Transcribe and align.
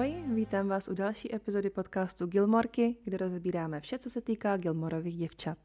Ahoj, 0.00 0.24
vítám 0.34 0.68
vás 0.68 0.88
u 0.88 0.94
další 0.94 1.34
epizody 1.34 1.70
podcastu 1.70 2.26
Gilmorky, 2.26 2.96
kde 3.04 3.16
rozebíráme 3.16 3.80
vše, 3.80 3.98
co 3.98 4.10
se 4.10 4.20
týká 4.20 4.56
Gilmorových 4.56 5.16
děvčat. 5.16 5.58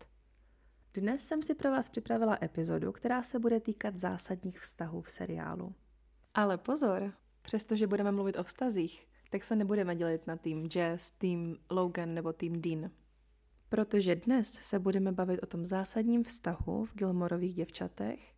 Dnes 0.93 1.27
jsem 1.27 1.43
si 1.43 1.55
pro 1.55 1.71
vás 1.71 1.89
připravila 1.89 2.37
epizodu, 2.41 2.91
která 2.91 3.23
se 3.23 3.39
bude 3.39 3.59
týkat 3.59 3.97
zásadních 3.97 4.59
vztahů 4.59 5.01
v 5.01 5.11
seriálu. 5.11 5.75
Ale 6.33 6.57
pozor, 6.57 7.13
přestože 7.41 7.87
budeme 7.87 8.11
mluvit 8.11 8.37
o 8.37 8.43
vztazích, 8.43 9.07
tak 9.29 9.43
se 9.43 9.55
nebudeme 9.55 9.95
dělit 9.95 10.27
na 10.27 10.35
tým 10.35 10.69
Jazz, 10.69 11.11
tým 11.11 11.57
Logan 11.71 12.13
nebo 12.13 12.33
tým 12.33 12.61
Dean. 12.61 12.91
Protože 13.69 14.15
dnes 14.15 14.53
se 14.53 14.79
budeme 14.79 15.11
bavit 15.11 15.39
o 15.43 15.45
tom 15.45 15.65
zásadním 15.65 16.23
vztahu 16.23 16.85
v 16.85 16.93
Gilmorových 16.93 17.55
děvčatech 17.55 18.33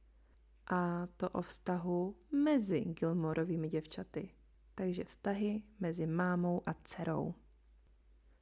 a 0.68 1.08
to 1.18 1.30
o 1.30 1.42
vztahu 1.42 2.16
mezi 2.32 2.82
Gilmorovými 2.82 3.70
děvčaty 3.70 4.37
takže 4.78 5.04
vztahy 5.04 5.64
mezi 5.80 6.08
mámou 6.08 6.62
a 6.66 6.74
dcerou. 6.84 7.34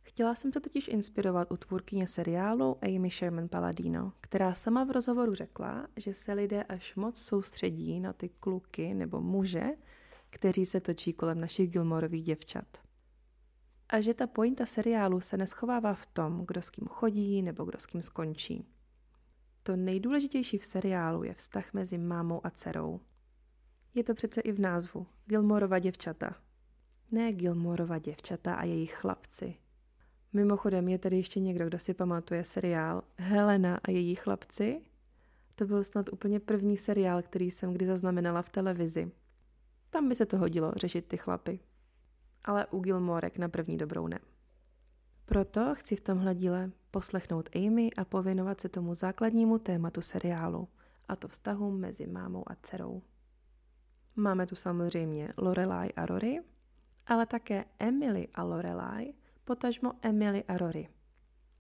Chtěla 0.01 0.35
jsem 0.35 0.51
to 0.51 0.59
totiž 0.59 0.87
inspirovat 0.87 1.51
u 1.51 1.57
tvůrkyně 1.57 2.07
seriálu 2.07 2.77
Amy 2.81 3.09
Sherman 3.09 3.47
Palladino, 3.47 4.13
která 4.21 4.53
sama 4.53 4.83
v 4.83 4.91
rozhovoru 4.91 5.35
řekla, 5.35 5.87
že 5.97 6.13
se 6.13 6.33
lidé 6.33 6.63
až 6.63 6.95
moc 6.95 7.21
soustředí 7.21 7.99
na 7.99 8.13
ty 8.13 8.29
kluky 8.29 8.93
nebo 8.93 9.21
muže, 9.21 9.63
kteří 10.29 10.65
se 10.65 10.81
točí 10.81 11.13
kolem 11.13 11.41
našich 11.41 11.69
Gilmorových 11.69 12.23
děvčat. 12.23 12.77
A 13.89 14.01
že 14.01 14.13
ta 14.13 14.27
pointa 14.27 14.65
seriálu 14.65 15.21
se 15.21 15.37
neschovává 15.37 15.93
v 15.93 16.05
tom, 16.05 16.45
kdo 16.47 16.61
s 16.61 16.69
kým 16.69 16.87
chodí 16.87 17.41
nebo 17.41 17.65
kdo 17.65 17.79
s 17.79 17.85
kým 17.85 18.01
skončí. 18.01 18.67
To 19.63 19.75
nejdůležitější 19.75 20.57
v 20.57 20.65
seriálu 20.65 21.23
je 21.23 21.33
vztah 21.33 21.73
mezi 21.73 21.97
mámou 21.97 22.45
a 22.45 22.49
dcerou. 22.49 22.99
Je 23.95 24.03
to 24.03 24.13
přece 24.13 24.41
i 24.41 24.51
v 24.51 24.59
názvu. 24.59 25.07
Gilmorova 25.25 25.79
děvčata. 25.79 26.35
Ne 27.11 27.33
Gilmorova 27.33 27.99
děvčata 27.99 28.55
a 28.55 28.63
jejich 28.63 28.93
chlapci. 28.93 29.55
Mimochodem 30.33 30.87
je 30.87 30.97
tady 30.97 31.17
ještě 31.17 31.39
někdo, 31.39 31.65
kdo 31.65 31.79
si 31.79 31.93
pamatuje 31.93 32.43
seriál 32.43 33.03
Helena 33.17 33.79
a 33.83 33.91
její 33.91 34.15
chlapci? 34.15 34.81
To 35.55 35.65
byl 35.65 35.83
snad 35.83 36.09
úplně 36.13 36.39
první 36.39 36.77
seriál, 36.77 37.21
který 37.21 37.51
jsem 37.51 37.73
kdy 37.73 37.85
zaznamenala 37.85 38.41
v 38.41 38.49
televizi. 38.49 39.11
Tam 39.89 40.09
by 40.09 40.15
se 40.15 40.25
to 40.25 40.37
hodilo 40.37 40.71
řešit 40.75 41.05
ty 41.07 41.17
chlapy. 41.17 41.59
Ale 42.45 42.65
u 42.65 42.79
Gilmorek 42.79 43.37
na 43.37 43.49
první 43.49 43.77
dobrou 43.77 44.07
ne. 44.07 44.19
Proto 45.25 45.75
chci 45.75 45.95
v 45.95 46.01
tomhle 46.01 46.35
díle 46.35 46.71
poslechnout 46.91 47.49
Amy 47.55 47.93
a 47.93 48.05
pověnovat 48.05 48.61
se 48.61 48.69
tomu 48.69 48.95
základnímu 48.95 49.59
tématu 49.59 50.01
seriálu, 50.01 50.67
a 51.07 51.15
to 51.15 51.27
vztahu 51.27 51.71
mezi 51.71 52.07
mámou 52.07 52.43
a 52.47 52.55
dcerou. 52.55 53.01
Máme 54.17 54.47
tu 54.47 54.55
samozřejmě 54.55 55.33
Lorelai 55.37 55.89
a 55.93 56.05
Rory, 56.05 56.39
ale 57.07 57.25
také 57.25 57.65
Emily 57.79 58.27
a 58.33 58.43
Lorelai, 58.43 59.13
potažmo 59.43 59.93
Emily 60.01 60.43
a 60.43 60.57
Rory. 60.57 60.89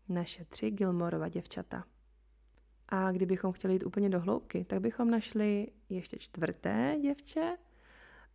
Naše 0.09 0.45
tři 0.45 0.71
Gilmorova 0.71 1.29
děvčata. 1.29 1.83
A 2.89 3.11
kdybychom 3.11 3.51
chtěli 3.51 3.73
jít 3.73 3.83
úplně 3.83 4.09
do 4.09 4.19
hloubky, 4.19 4.65
tak 4.65 4.81
bychom 4.81 5.09
našli 5.09 5.67
ještě 5.89 6.17
čtvrté 6.17 6.97
děvče, 7.01 7.57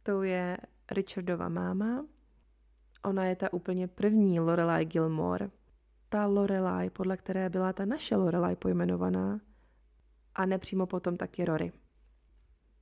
to 0.03 0.23
je 0.23 0.59
Richardova 0.91 1.49
máma. 1.49 2.07
Ona 3.05 3.25
je 3.25 3.37
ta 3.37 3.53
úplně 3.53 3.89
první 3.89 4.41
Lorelai 4.41 4.85
Gilmore. 4.85 5.51
Ta 6.09 6.27
Lorelai, 6.27 6.91
podle 6.91 7.17
které 7.17 7.51
byla 7.51 7.73
ta 7.73 7.85
naše 7.85 8.17
Lorelai 8.17 8.57
pojmenovaná. 8.57 9.41
A 10.35 10.47
nepřímo 10.47 10.87
potom 10.87 11.17
taky 11.17 11.45
Rory 11.45 11.73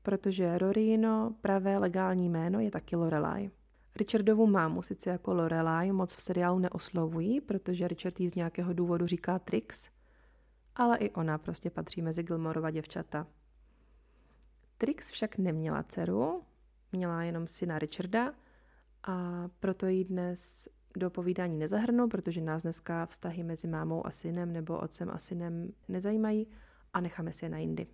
protože 0.02 0.58
Rorino 0.58 1.34
pravé 1.40 1.78
legální 1.78 2.28
jméno 2.28 2.60
je 2.60 2.70
taky 2.70 2.96
Lorelai. 2.96 3.50
Richardovu 3.96 4.46
mámu 4.46 4.82
sice 4.82 5.10
jako 5.10 5.34
Lorelai 5.34 5.92
moc 5.92 6.16
v 6.16 6.22
seriálu 6.22 6.58
neoslovují, 6.58 7.40
protože 7.40 7.88
Richard 7.88 8.20
jí 8.20 8.28
z 8.28 8.34
nějakého 8.34 8.72
důvodu 8.72 9.06
říká 9.06 9.38
Trix, 9.38 9.90
ale 10.76 10.98
i 10.98 11.10
ona 11.10 11.38
prostě 11.38 11.70
patří 11.70 12.02
mezi 12.02 12.22
Gilmorova 12.22 12.70
děvčata. 12.70 13.26
Trix 14.78 15.10
však 15.10 15.38
neměla 15.38 15.82
dceru, 15.82 16.42
měla 16.92 17.22
jenom 17.22 17.46
syna 17.46 17.78
Richarda 17.78 18.34
a 19.02 19.48
proto 19.60 19.86
jí 19.86 20.04
dnes 20.04 20.68
do 20.96 21.10
povídání 21.10 21.58
nezahrnu, 21.58 22.08
protože 22.08 22.40
nás 22.40 22.62
dneska 22.62 23.06
vztahy 23.06 23.44
mezi 23.44 23.68
mámou 23.68 24.06
a 24.06 24.10
synem 24.10 24.52
nebo 24.52 24.78
otcem 24.78 25.10
a 25.10 25.18
synem 25.18 25.72
nezajímají 25.88 26.46
a 26.92 27.00
necháme 27.00 27.32
si 27.32 27.44
je 27.44 27.48
na 27.48 27.58
jindy. 27.58 27.86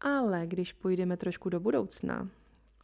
Ale 0.00 0.46
když 0.46 0.72
půjdeme 0.72 1.16
trošku 1.16 1.48
do 1.48 1.60
budoucna, 1.60 2.28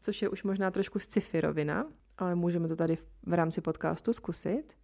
což 0.01 0.23
je 0.23 0.29
už 0.29 0.43
možná 0.43 0.71
trošku 0.71 0.99
sci-fi 0.99 1.41
rovina, 1.41 1.87
ale 2.19 2.35
můžeme 2.35 2.69
to 2.69 2.77
tady 2.77 2.99
v 3.27 3.33
rámci 3.33 3.61
podcastu 3.61 4.13
zkusit, 4.13 4.75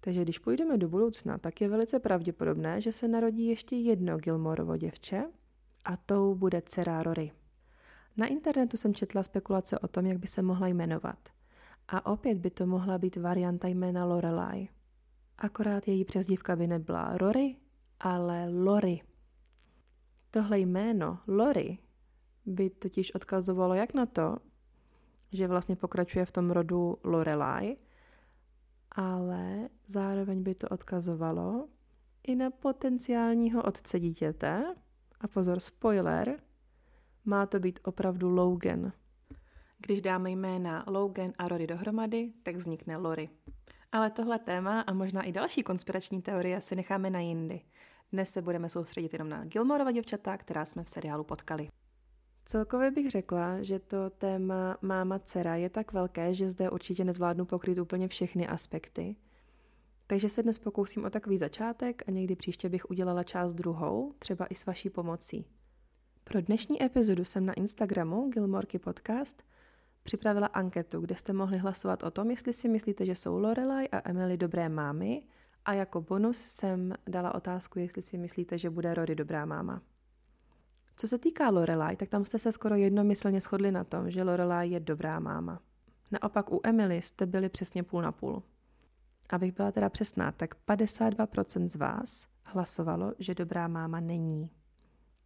takže 0.00 0.22
když 0.22 0.38
půjdeme 0.38 0.78
do 0.78 0.88
budoucna, 0.88 1.38
tak 1.38 1.60
je 1.60 1.68
velice 1.68 1.98
pravděpodobné, 1.98 2.80
že 2.80 2.92
se 2.92 3.08
narodí 3.08 3.46
ještě 3.46 3.76
jedno 3.76 4.18
Gilmorovo 4.18 4.76
děvče 4.76 5.24
a 5.84 5.96
tou 5.96 6.34
bude 6.34 6.62
dcera 6.66 7.02
Rory. 7.02 7.32
Na 8.16 8.26
internetu 8.26 8.76
jsem 8.76 8.94
četla 8.94 9.22
spekulace 9.22 9.78
o 9.78 9.88
tom, 9.88 10.06
jak 10.06 10.18
by 10.18 10.26
se 10.26 10.42
mohla 10.42 10.66
jmenovat. 10.66 11.18
A 11.88 12.06
opět 12.06 12.38
by 12.38 12.50
to 12.50 12.66
mohla 12.66 12.98
být 12.98 13.16
varianta 13.16 13.68
jména 13.68 14.04
Lorelai. 14.04 14.68
Akorát 15.38 15.88
její 15.88 16.04
přezdívka 16.04 16.56
by 16.56 16.66
nebyla 16.66 17.16
Rory, 17.16 17.56
ale 18.00 18.48
Lory. 18.48 19.00
Tohle 20.34 20.58
jméno 20.58 21.18
Lori 21.26 21.78
by 22.46 22.70
totiž 22.70 23.14
odkazovalo 23.14 23.74
jak 23.74 23.94
na 23.94 24.06
to, 24.06 24.36
že 25.32 25.48
vlastně 25.48 25.76
pokračuje 25.76 26.24
v 26.24 26.32
tom 26.32 26.50
rodu 26.50 26.98
Lorelai, 27.04 27.76
ale 28.90 29.68
zároveň 29.86 30.42
by 30.42 30.54
to 30.54 30.68
odkazovalo 30.68 31.68
i 32.22 32.36
na 32.36 32.50
potenciálního 32.50 33.62
otce 33.62 34.00
dítěte. 34.00 34.74
A 35.20 35.28
pozor, 35.28 35.60
spoiler, 35.60 36.40
má 37.24 37.46
to 37.46 37.60
být 37.60 37.80
opravdu 37.82 38.28
Logan. 38.28 38.92
Když 39.78 40.02
dáme 40.02 40.30
jména 40.30 40.84
Logan 40.86 41.32
a 41.38 41.48
Rory 41.48 41.66
dohromady, 41.66 42.32
tak 42.42 42.56
vznikne 42.56 42.96
Lori. 42.96 43.28
Ale 43.92 44.10
tohle 44.10 44.38
téma 44.38 44.80
a 44.80 44.92
možná 44.92 45.22
i 45.22 45.32
další 45.32 45.62
konspirační 45.62 46.22
teorie 46.22 46.60
si 46.60 46.76
necháme 46.76 47.10
na 47.10 47.20
jindy. 47.20 47.60
Dnes 48.12 48.30
se 48.30 48.42
budeme 48.42 48.68
soustředit 48.68 49.12
jenom 49.12 49.28
na 49.28 49.44
Gilmorova 49.44 49.90
děvčata, 49.90 50.36
která 50.36 50.64
jsme 50.64 50.84
v 50.84 50.88
seriálu 50.88 51.24
potkali. 51.24 51.68
Celkově 52.44 52.90
bych 52.90 53.10
řekla, 53.10 53.62
že 53.62 53.78
to 53.78 54.10
téma 54.10 54.78
máma 54.82 55.18
dcera 55.18 55.56
je 55.56 55.70
tak 55.70 55.92
velké, 55.92 56.34
že 56.34 56.48
zde 56.48 56.70
určitě 56.70 57.04
nezvládnu 57.04 57.44
pokryt 57.44 57.78
úplně 57.78 58.08
všechny 58.08 58.48
aspekty. 58.48 59.16
Takže 60.06 60.28
se 60.28 60.42
dnes 60.42 60.58
pokusím 60.58 61.04
o 61.04 61.10
takový 61.10 61.38
začátek 61.38 62.02
a 62.08 62.10
někdy 62.10 62.36
příště 62.36 62.68
bych 62.68 62.90
udělala 62.90 63.24
část 63.24 63.54
druhou, 63.54 64.12
třeba 64.18 64.46
i 64.46 64.54
s 64.54 64.66
vaší 64.66 64.90
pomocí. 64.90 65.46
Pro 66.24 66.40
dnešní 66.40 66.82
epizodu 66.82 67.24
jsem 67.24 67.46
na 67.46 67.52
Instagramu 67.52 68.28
Gilmorky 68.28 68.78
Podcast 68.78 69.42
připravila 70.02 70.46
anketu, 70.46 71.00
kde 71.00 71.16
jste 71.16 71.32
mohli 71.32 71.58
hlasovat 71.58 72.02
o 72.02 72.10
tom, 72.10 72.30
jestli 72.30 72.52
si 72.52 72.68
myslíte, 72.68 73.06
že 73.06 73.14
jsou 73.14 73.38
Lorelai 73.38 73.88
a 73.88 74.08
Emily 74.08 74.36
dobré 74.36 74.68
mámy 74.68 75.22
a 75.64 75.72
jako 75.72 76.00
bonus 76.00 76.38
jsem 76.38 76.94
dala 77.06 77.34
otázku, 77.34 77.78
jestli 77.78 78.02
si 78.02 78.18
myslíte, 78.18 78.58
že 78.58 78.70
bude 78.70 78.94
Rory 78.94 79.14
dobrá 79.14 79.46
máma. 79.46 79.82
Co 80.96 81.08
se 81.08 81.18
týká 81.18 81.50
Lorelai, 81.50 81.96
tak 81.96 82.08
tam 82.08 82.24
jste 82.24 82.38
se 82.38 82.52
skoro 82.52 82.74
jednomyslně 82.74 83.40
shodli 83.40 83.72
na 83.72 83.84
tom, 83.84 84.10
že 84.10 84.22
Lorelai 84.22 84.70
je 84.70 84.80
dobrá 84.80 85.20
máma. 85.20 85.60
Naopak 86.10 86.52
u 86.52 86.60
Emily 86.64 87.02
jste 87.02 87.26
byli 87.26 87.48
přesně 87.48 87.82
půl 87.82 88.02
na 88.02 88.12
půl. 88.12 88.42
Abych 89.30 89.52
byla 89.52 89.72
teda 89.72 89.88
přesná, 89.88 90.32
tak 90.32 90.54
52% 90.68 91.68
z 91.68 91.76
vás 91.76 92.26
hlasovalo, 92.44 93.12
že 93.18 93.34
dobrá 93.34 93.68
máma 93.68 94.00
není. 94.00 94.50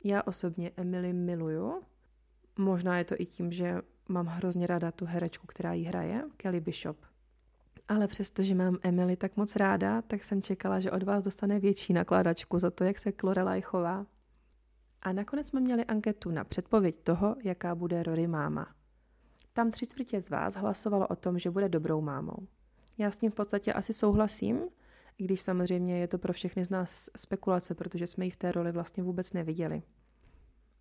Já 0.05 0.23
osobně 0.23 0.71
Emily 0.77 1.13
miluju. 1.13 1.83
Možná 2.59 2.99
je 2.99 3.05
to 3.05 3.15
i 3.19 3.27
tím, 3.27 3.53
že 3.53 3.83
mám 4.09 4.27
hrozně 4.27 4.67
ráda 4.67 4.93
tu 4.93 5.05
herečku, 5.05 5.47
která 5.47 5.73
ji 5.73 5.85
hraje, 5.85 6.25
Kelly 6.37 6.61
Bishop. 6.61 6.97
Ale 7.89 8.07
přestože 8.07 8.55
mám 8.55 8.79
Emily 8.83 9.17
tak 9.17 9.37
moc 9.37 9.57
ráda, 9.57 10.03
tak 10.03 10.25
jsem 10.25 10.43
čekala, 10.43 10.81
že 10.81 10.91
od 10.91 11.03
vás 11.03 11.25
dostane 11.25 11.61
větší 11.61 11.93
nakládačku 11.93 12.59
za 12.59 12.71
to, 12.71 12.85
jak 12.85 12.99
se 12.99 13.13
Lorelai 13.23 13.63
chová. 13.63 14.07
A 15.03 15.13
nakonec 15.13 15.49
jsme 15.49 15.61
měli 15.61 15.85
anketu 15.85 16.31
na 16.31 16.45
předpověď 16.45 16.97
toho, 17.03 17.37
jaká 17.45 17.75
bude 17.75 18.03
Rory 18.03 18.27
máma. 18.27 18.75
Tam 19.53 19.71
tři 19.71 19.87
čtvrtě 19.87 20.21
z 20.21 20.31
vás 20.31 20.55
hlasovalo 20.55 21.07
o 21.07 21.17
tom, 21.17 21.39
že 21.39 21.51
bude 21.51 21.69
dobrou 21.69 22.01
mámou. 22.01 22.37
Já 22.99 23.11
s 23.11 23.19
tím 23.19 23.31
v 23.31 23.35
podstatě 23.35 23.73
asi 23.73 23.93
souhlasím, 23.93 24.61
i 25.19 25.25
když 25.25 25.41
samozřejmě 25.41 25.99
je 25.99 26.09
to 26.09 26.19
pro 26.19 26.33
všechny 26.33 26.65
z 26.65 26.71
nás 26.71 27.11
spekulace, 27.17 27.75
protože 27.75 28.07
jsme 28.07 28.25
ji 28.25 28.31
v 28.31 28.37
té 28.37 28.53
roli 28.53 28.73
vlastně 28.73 29.03
vůbec 29.03 29.33
neviděli. 29.33 29.83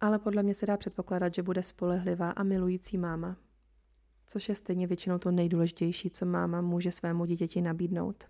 Ale 0.01 0.19
podle 0.19 0.43
mě 0.43 0.53
se 0.53 0.65
dá 0.65 0.77
předpokládat, 0.77 1.35
že 1.35 1.43
bude 1.43 1.63
spolehlivá 1.63 2.31
a 2.31 2.43
milující 2.43 2.97
máma, 2.97 3.37
což 4.25 4.49
je 4.49 4.55
stejně 4.55 4.87
většinou 4.87 5.17
to 5.17 5.31
nejdůležitější, 5.31 6.09
co 6.09 6.25
máma 6.25 6.61
může 6.61 6.91
svému 6.91 7.25
dítěti 7.25 7.61
nabídnout. 7.61 8.23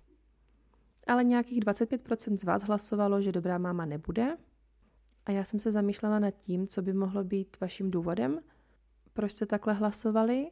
Ale 1.07 1.23
nějakých 1.23 1.59
25% 1.59 2.37
z 2.37 2.43
vás 2.43 2.63
hlasovalo, 2.63 3.21
že 3.21 3.31
dobrá 3.31 3.57
máma 3.57 3.85
nebude 3.85 4.37
a 5.25 5.31
já 5.31 5.43
jsem 5.43 5.59
se 5.59 5.71
zamýšlela 5.71 6.19
nad 6.19 6.31
tím, 6.31 6.67
co 6.67 6.81
by 6.81 6.93
mohlo 6.93 7.23
být 7.23 7.57
vaším 7.61 7.91
důvodem, 7.91 8.39
proč 9.13 9.31
jste 9.31 9.45
takhle 9.45 9.73
hlasovali 9.73 10.51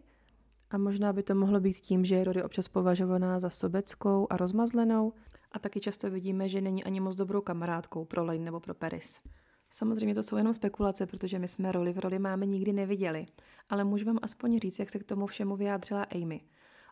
A 0.69 0.77
možná 0.77 1.13
by 1.13 1.23
to 1.23 1.35
mohlo 1.35 1.59
být 1.59 1.77
tím, 1.77 2.05
že 2.05 2.15
je 2.15 2.23
Rory 2.23 2.43
občas 2.43 2.67
považovaná 2.67 3.39
za 3.39 3.49
sobeckou 3.49 4.27
a 4.29 4.37
rozmazlenou 4.37 5.13
a 5.51 5.59
taky 5.59 5.79
často 5.79 6.09
vidíme, 6.09 6.49
že 6.49 6.61
není 6.61 6.83
ani 6.83 6.99
moc 6.99 7.15
dobrou 7.15 7.41
kamarádkou 7.41 8.05
pro 8.05 8.25
Lane 8.25 8.39
nebo 8.39 8.59
pro 8.59 8.73
Paris. 8.73 9.21
Samozřejmě 9.75 10.15
to 10.15 10.23
jsou 10.23 10.37
jenom 10.37 10.53
spekulace, 10.53 11.05
protože 11.05 11.39
my 11.39 11.47
jsme 11.47 11.71
roli 11.71 11.93
v 11.93 11.99
roli 11.99 12.19
máme 12.19 12.45
nikdy 12.45 12.73
neviděli, 12.73 13.25
ale 13.69 13.83
můžu 13.83 14.05
vám 14.05 14.19
aspoň 14.21 14.59
říct, 14.59 14.79
jak 14.79 14.89
se 14.89 14.99
k 14.99 15.03
tomu 15.03 15.27
všemu 15.27 15.55
vyjádřila 15.55 16.03
Amy. 16.03 16.41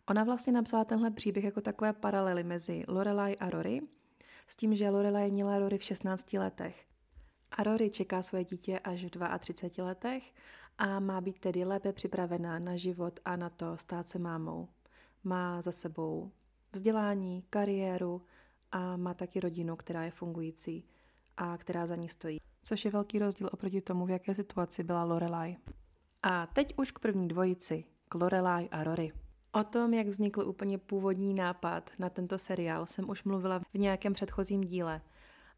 Ona 0.10 0.24
vlastně 0.24 0.54
napsala 0.54 0.86
tenhle 0.86 1.12
příběh 1.12 1.45
jako 1.45 1.62
takové 1.62 1.94
paralely 1.94 2.44
mezi 2.44 2.83
Lorelai 2.88 3.36
a 3.36 3.50
Rory, 3.50 3.81
s 4.48 4.56
tím, 4.56 4.75
že 4.75 4.89
Lorelai 4.89 5.31
měla 5.31 5.60
Rory 5.60 5.78
v 5.78 5.83
16 5.83 6.33
letech. 6.33 6.86
A 7.51 7.63
Rory 7.63 7.89
čeká 7.89 8.22
svoje 8.22 8.44
dítě 8.44 8.80
až 8.80 9.06
v 9.06 9.39
32 9.39 9.86
letech 9.86 10.33
a 10.78 11.00
má 11.00 11.22
být 11.22 11.39
tedy 11.39 11.66
lépe 11.66 11.94
připravená 11.94 12.60
na 12.60 12.75
život 12.75 13.19
a 13.25 13.36
na 13.36 13.50
to 13.50 13.78
stát 13.78 14.07
se 14.07 14.19
mámou. 14.19 14.68
Má 15.24 15.62
za 15.62 15.72
sebou 15.72 16.31
vzdělání, 16.72 17.44
kariéru 17.50 18.22
a 18.72 18.98
má 18.98 19.13
taky 19.13 19.39
rodinu, 19.39 19.75
která 19.75 20.04
je 20.04 20.12
fungující 20.12 20.86
a 21.38 21.57
která 21.57 21.86
za 21.86 21.95
ní 21.95 22.10
stojí. 22.10 22.50
Což 22.63 22.86
je 22.86 22.92
velký 22.92 23.19
rozdíl 23.19 23.50
oproti 23.52 23.81
tomu, 23.81 24.06
v 24.06 24.10
jaké 24.10 24.36
situaci 24.36 24.84
byla 24.84 25.04
Lorelai. 25.04 25.58
A 26.24 26.48
teď 26.48 26.74
už 26.78 26.92
k 26.92 27.00
první 27.00 27.28
dvojici, 27.28 27.84
k 28.10 28.16
Lorelai 28.16 28.69
a 28.69 28.84
Rory. 28.84 29.12
O 29.52 29.63
tom, 29.63 29.94
jak 29.94 30.08
vznikl 30.08 30.42
úplně 30.42 30.78
původní 30.78 31.34
nápad 31.34 31.92
na 32.00 32.10
tento 32.10 32.38
seriál, 32.38 32.86
jsem 32.86 33.10
už 33.10 33.24
mluvila 33.24 33.60
v 33.60 33.66
nějakém 33.74 34.13
předchozím 34.13 34.62
díle. 34.62 35.02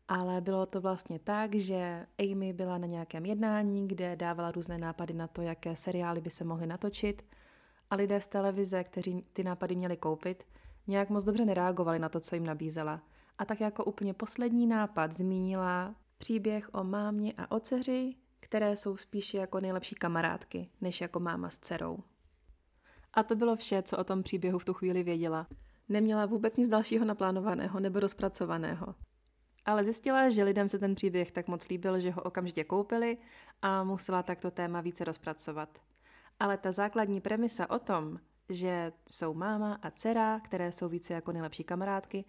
Ale 0.07 0.41
bylo 0.41 0.65
to 0.65 0.81
vlastně 0.81 1.19
tak, 1.19 1.55
že 1.55 2.05
Amy 2.19 2.53
byla 2.53 2.77
na 2.77 2.87
nějakém 2.87 3.25
jednání, 3.25 3.87
kde 3.87 4.15
dávala 4.15 4.51
různé 4.51 4.77
nápady 4.77 5.13
na 5.13 5.27
to, 5.27 5.41
jaké 5.41 5.75
seriály 5.75 6.21
by 6.21 6.29
se 6.29 6.43
mohly 6.43 6.67
natočit 6.67 7.25
a 7.89 7.95
lidé 7.95 8.21
z 8.21 8.27
televize, 8.27 8.83
kteří 8.83 9.25
ty 9.33 9.43
nápady 9.43 9.75
měli 9.75 9.97
koupit, 9.97 10.43
nějak 10.87 11.09
moc 11.09 11.23
dobře 11.23 11.45
nereagovali 11.45 11.99
na 11.99 12.09
to, 12.09 12.19
co 12.19 12.35
jim 12.35 12.45
nabízela. 12.45 13.01
A 13.37 13.45
tak 13.45 13.61
jako 13.61 13.85
úplně 13.85 14.13
poslední 14.13 14.67
nápad 14.67 15.11
zmínila 15.11 15.95
příběh 16.17 16.69
o 16.73 16.83
mámě 16.83 17.33
a 17.37 17.51
o 17.51 17.59
dceři, 17.59 18.15
které 18.39 18.75
jsou 18.75 18.97
spíše 18.97 19.37
jako 19.37 19.59
nejlepší 19.59 19.95
kamarádky, 19.95 20.69
než 20.81 21.01
jako 21.01 21.19
máma 21.19 21.49
s 21.49 21.59
dcerou. 21.59 21.97
A 23.13 23.23
to 23.23 23.35
bylo 23.35 23.55
vše, 23.55 23.83
co 23.83 23.97
o 23.97 24.03
tom 24.03 24.23
příběhu 24.23 24.59
v 24.59 24.65
tu 24.65 24.73
chvíli 24.73 25.03
věděla. 25.03 25.47
Neměla 25.89 26.25
vůbec 26.25 26.57
nic 26.57 26.67
dalšího 26.67 27.05
naplánovaného 27.05 27.79
nebo 27.79 27.99
rozpracovaného. 27.99 28.95
Ale 29.65 29.83
zjistila, 29.83 30.29
že 30.29 30.43
lidem 30.43 30.67
se 30.67 30.79
ten 30.79 30.95
příběh 30.95 31.31
tak 31.31 31.47
moc 31.47 31.67
líbil, 31.67 31.99
že 31.99 32.11
ho 32.11 32.21
okamžitě 32.21 32.63
koupili 32.63 33.17
a 33.61 33.83
musela 33.83 34.23
takto 34.23 34.51
téma 34.51 34.81
více 34.81 35.03
rozpracovat. 35.03 35.79
Ale 36.39 36.57
ta 36.57 36.71
základní 36.71 37.21
premisa 37.21 37.69
o 37.69 37.79
tom, 37.79 38.19
že 38.49 38.91
jsou 39.09 39.33
máma 39.33 39.79
a 39.81 39.91
dcera, 39.91 40.39
které 40.39 40.71
jsou 40.71 40.89
více 40.89 41.13
jako 41.13 41.31
nejlepší 41.31 41.63
kamarádky, 41.63 42.25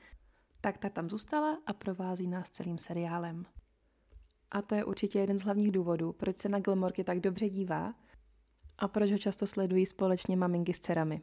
tak 0.60 0.78
ta 0.78 0.88
tam 0.88 1.10
zůstala 1.10 1.58
a 1.66 1.72
provází 1.72 2.26
nás 2.26 2.50
celým 2.50 2.78
seriálem. 2.78 3.46
A 4.55 4.62
to 4.62 4.75
je 4.75 4.85
určitě 4.85 5.19
jeden 5.19 5.39
z 5.39 5.43
hlavních 5.43 5.73
důvodů, 5.73 6.12
proč 6.12 6.37
se 6.37 6.49
na 6.49 6.61
Gilmorky 6.61 7.05
tak 7.05 7.21
dobře 7.21 7.49
dívá 7.49 7.95
a 8.79 8.89
proč 8.89 9.12
ho 9.12 9.19
často 9.19 9.47
sledují 9.47 9.87
společně 9.87 10.37
maminky 10.37 10.75
s 10.75 10.81
dcerami. 10.81 11.23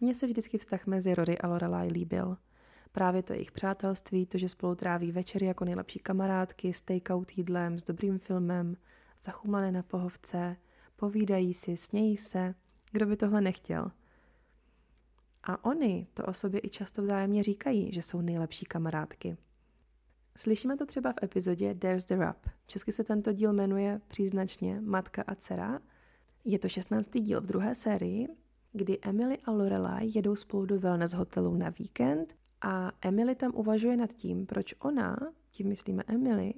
Mně 0.00 0.14
se 0.14 0.26
vždycky 0.26 0.58
vztah 0.58 0.86
mezi 0.86 1.14
Rory 1.14 1.38
a 1.38 1.48
Lorelai 1.48 1.88
líbil. 1.88 2.36
Právě 2.92 3.22
to 3.22 3.32
jejich 3.32 3.52
přátelství, 3.52 4.26
to, 4.26 4.38
že 4.38 4.48
spolu 4.48 4.74
tráví 4.74 5.12
večery 5.12 5.46
jako 5.46 5.64
nejlepší 5.64 5.98
kamarádky, 5.98 6.74
s 6.74 6.82
takeout 6.82 7.38
jídlem, 7.38 7.78
s 7.78 7.84
dobrým 7.84 8.18
filmem, 8.18 8.76
zachumané 9.20 9.72
na 9.72 9.82
pohovce, 9.82 10.56
povídají 10.96 11.54
si, 11.54 11.76
smějí 11.76 12.16
se. 12.16 12.54
Kdo 12.92 13.06
by 13.06 13.16
tohle 13.16 13.40
nechtěl? 13.40 13.90
A 15.42 15.64
oni 15.64 16.06
to 16.14 16.26
o 16.26 16.32
sobě 16.32 16.60
i 16.64 16.68
často 16.68 17.02
vzájemně 17.02 17.42
říkají, 17.42 17.92
že 17.92 18.02
jsou 18.02 18.20
nejlepší 18.20 18.66
kamarádky. 18.66 19.36
Slyšíme 20.36 20.76
to 20.76 20.86
třeba 20.86 21.12
v 21.12 21.22
epizodě 21.22 21.74
There's 21.74 22.04
the 22.04 22.14
Rub. 22.14 22.36
Česky 22.66 22.92
se 22.92 23.04
tento 23.04 23.32
díl 23.32 23.52
jmenuje 23.52 24.00
příznačně 24.08 24.80
Matka 24.80 25.24
a 25.26 25.34
dcera. 25.34 25.80
Je 26.44 26.58
to 26.58 26.68
16. 26.68 27.10
díl 27.10 27.40
v 27.40 27.46
druhé 27.46 27.74
sérii, 27.74 28.28
kdy 28.72 28.98
Emily 29.02 29.38
a 29.44 29.50
Lorelai 29.50 30.10
jedou 30.14 30.36
spolu 30.36 30.66
do 30.66 30.80
wellness 30.80 31.12
hotelu 31.12 31.56
na 31.56 31.70
víkend 31.70 32.34
a 32.60 32.92
Emily 33.02 33.34
tam 33.34 33.52
uvažuje 33.54 33.96
nad 33.96 34.12
tím, 34.12 34.46
proč 34.46 34.74
ona, 34.78 35.16
tím 35.50 35.68
myslíme 35.68 36.02
Emily, 36.06 36.54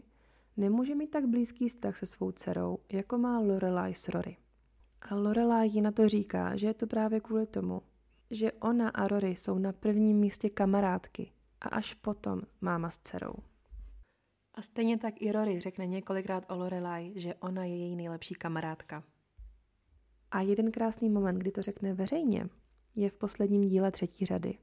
nemůže 0.57 0.95
mít 0.95 1.11
tak 1.11 1.27
blízký 1.27 1.69
vztah 1.69 1.97
se 1.97 2.07
svou 2.07 2.33
dcerou, 2.33 2.79
jako 2.93 3.19
má 3.19 3.39
Lorelai 3.39 3.95
s 3.95 4.09
Rory. 4.09 4.37
A 5.03 5.15
Lorelai 5.15 5.69
ji 5.69 5.81
na 5.81 5.93
to 5.93 6.09
říká, 6.09 6.57
že 6.57 6.67
je 6.67 6.75
to 6.75 6.87
právě 6.87 7.21
kvůli 7.21 7.47
tomu, 7.47 7.83
že 8.31 8.53
ona 8.53 8.89
a 8.89 9.09
Rory 9.09 9.29
jsou 9.29 9.59
na 9.59 9.73
prvním 9.73 10.17
místě 10.17 10.51
kamarádky 10.51 11.33
a 11.61 11.69
až 11.69 11.95
potom 11.95 12.43
máma 12.61 12.91
s 12.91 12.99
dcerou. 12.99 13.35
A 14.55 14.63
stejně 14.63 14.99
tak 14.99 15.23
i 15.23 15.33
Rory 15.33 15.61
řekne 15.61 15.87
několikrát 15.87 16.45
o 16.49 16.57
Lorelai, 16.57 17.13
že 17.17 17.35
ona 17.35 17.65
je 17.65 17.77
její 17.77 17.97
nejlepší 17.97 18.35
kamarádka. 18.35 19.05
A 20.31 20.41
jeden 20.41 20.71
krásný 20.71 21.11
moment, 21.11 21.39
kdy 21.39 21.53
to 21.53 21.63
řekne 21.63 21.95
veřejně, 21.95 22.49
je 22.97 23.11
v 23.11 23.15
posledním 23.15 23.65
díle 23.65 23.91
třetí 23.91 24.27
řady. 24.27 24.59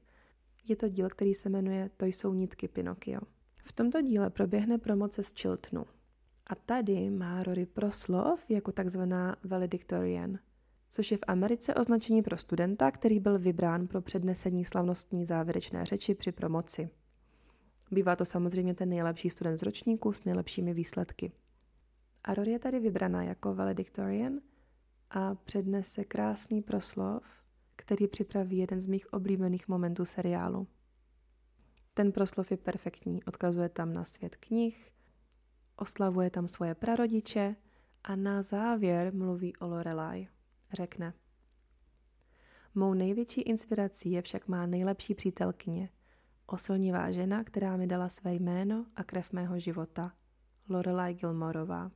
Je 0.68 0.76
to 0.76 0.88
díl, 0.88 1.08
který 1.08 1.34
se 1.34 1.48
jmenuje 1.48 1.90
To 1.96 2.06
jsou 2.06 2.34
nitky 2.34 2.68
Pinokio. 2.68 3.20
V 3.64 3.72
tomto 3.72 4.02
díle 4.02 4.30
proběhne 4.30 4.78
promoce 4.78 5.22
z 5.22 5.32
Chiltonu. 5.40 5.84
A 6.46 6.54
tady 6.54 7.10
má 7.10 7.42
Rory 7.42 7.66
proslov 7.66 8.50
jako 8.50 8.72
takzvaná 8.72 9.36
valedictorian, 9.44 10.38
což 10.88 11.10
je 11.10 11.16
v 11.16 11.24
Americe 11.26 11.74
označení 11.74 12.22
pro 12.22 12.36
studenta, 12.36 12.90
který 12.90 13.20
byl 13.20 13.38
vybrán 13.38 13.86
pro 13.86 14.02
přednesení 14.02 14.64
slavnostní 14.64 15.26
závěrečné 15.26 15.84
řeči 15.84 16.14
při 16.14 16.32
promoci. 16.32 16.90
Bývá 17.92 18.16
to 18.16 18.24
samozřejmě 18.24 18.74
ten 18.74 18.88
nejlepší 18.88 19.30
student 19.30 19.58
z 19.58 19.62
ročníku 19.62 20.12
s 20.12 20.24
nejlepšími 20.24 20.74
výsledky. 20.74 21.32
A 22.24 22.34
Rory 22.34 22.50
je 22.50 22.58
tady 22.58 22.80
vybraná 22.80 23.22
jako 23.22 23.54
valedictorian 23.54 24.40
a 25.10 25.34
přednese 25.34 26.04
krásný 26.04 26.62
proslov, 26.62 27.22
který 27.76 28.08
připraví 28.08 28.58
jeden 28.58 28.80
z 28.80 28.86
mých 28.86 29.12
oblíbených 29.12 29.68
momentů 29.68 30.04
seriálu. 30.04 30.66
Ten 31.94 32.12
proslov 32.12 32.50
je 32.50 32.56
perfektní, 32.56 33.24
odkazuje 33.24 33.68
tam 33.68 33.92
na 33.92 34.04
svět 34.04 34.36
knih, 34.36 34.92
oslavuje 35.76 36.30
tam 36.30 36.48
svoje 36.48 36.74
prarodiče 36.74 37.56
a 38.04 38.16
na 38.16 38.42
závěr 38.42 39.14
mluví 39.14 39.56
o 39.56 39.68
Lorelai. 39.68 40.28
Řekne. 40.72 41.14
Mou 42.74 42.94
největší 42.94 43.40
inspirací 43.40 44.10
je 44.10 44.22
však 44.22 44.48
má 44.48 44.66
nejlepší 44.66 45.14
přítelkyně– 45.14 45.88
oslnivá 46.46 47.10
žena, 47.10 47.44
která 47.44 47.76
mi 47.76 47.86
dala 47.86 48.08
své 48.08 48.34
jméno 48.34 48.86
a 48.96 49.04
krev 49.04 49.32
mého 49.32 49.58
života, 49.58 50.12
Lorelai 50.68 51.14
Gilmorová. 51.14 51.90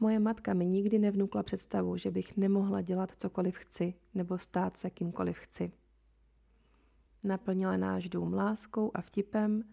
Moje 0.00 0.18
matka 0.18 0.54
mi 0.54 0.66
nikdy 0.66 0.98
nevnukla 0.98 1.42
představu, 1.42 1.96
že 1.96 2.10
bych 2.10 2.36
nemohla 2.36 2.80
dělat 2.80 3.10
cokoliv 3.16 3.56
chci 3.56 3.94
nebo 4.14 4.38
stát 4.38 4.76
se 4.76 4.90
kýmkoliv 4.90 5.38
chci. 5.38 5.72
Naplnila 7.24 7.76
náš 7.76 8.08
dům 8.08 8.34
láskou 8.34 8.90
a 8.94 9.00
vtipem 9.00 9.64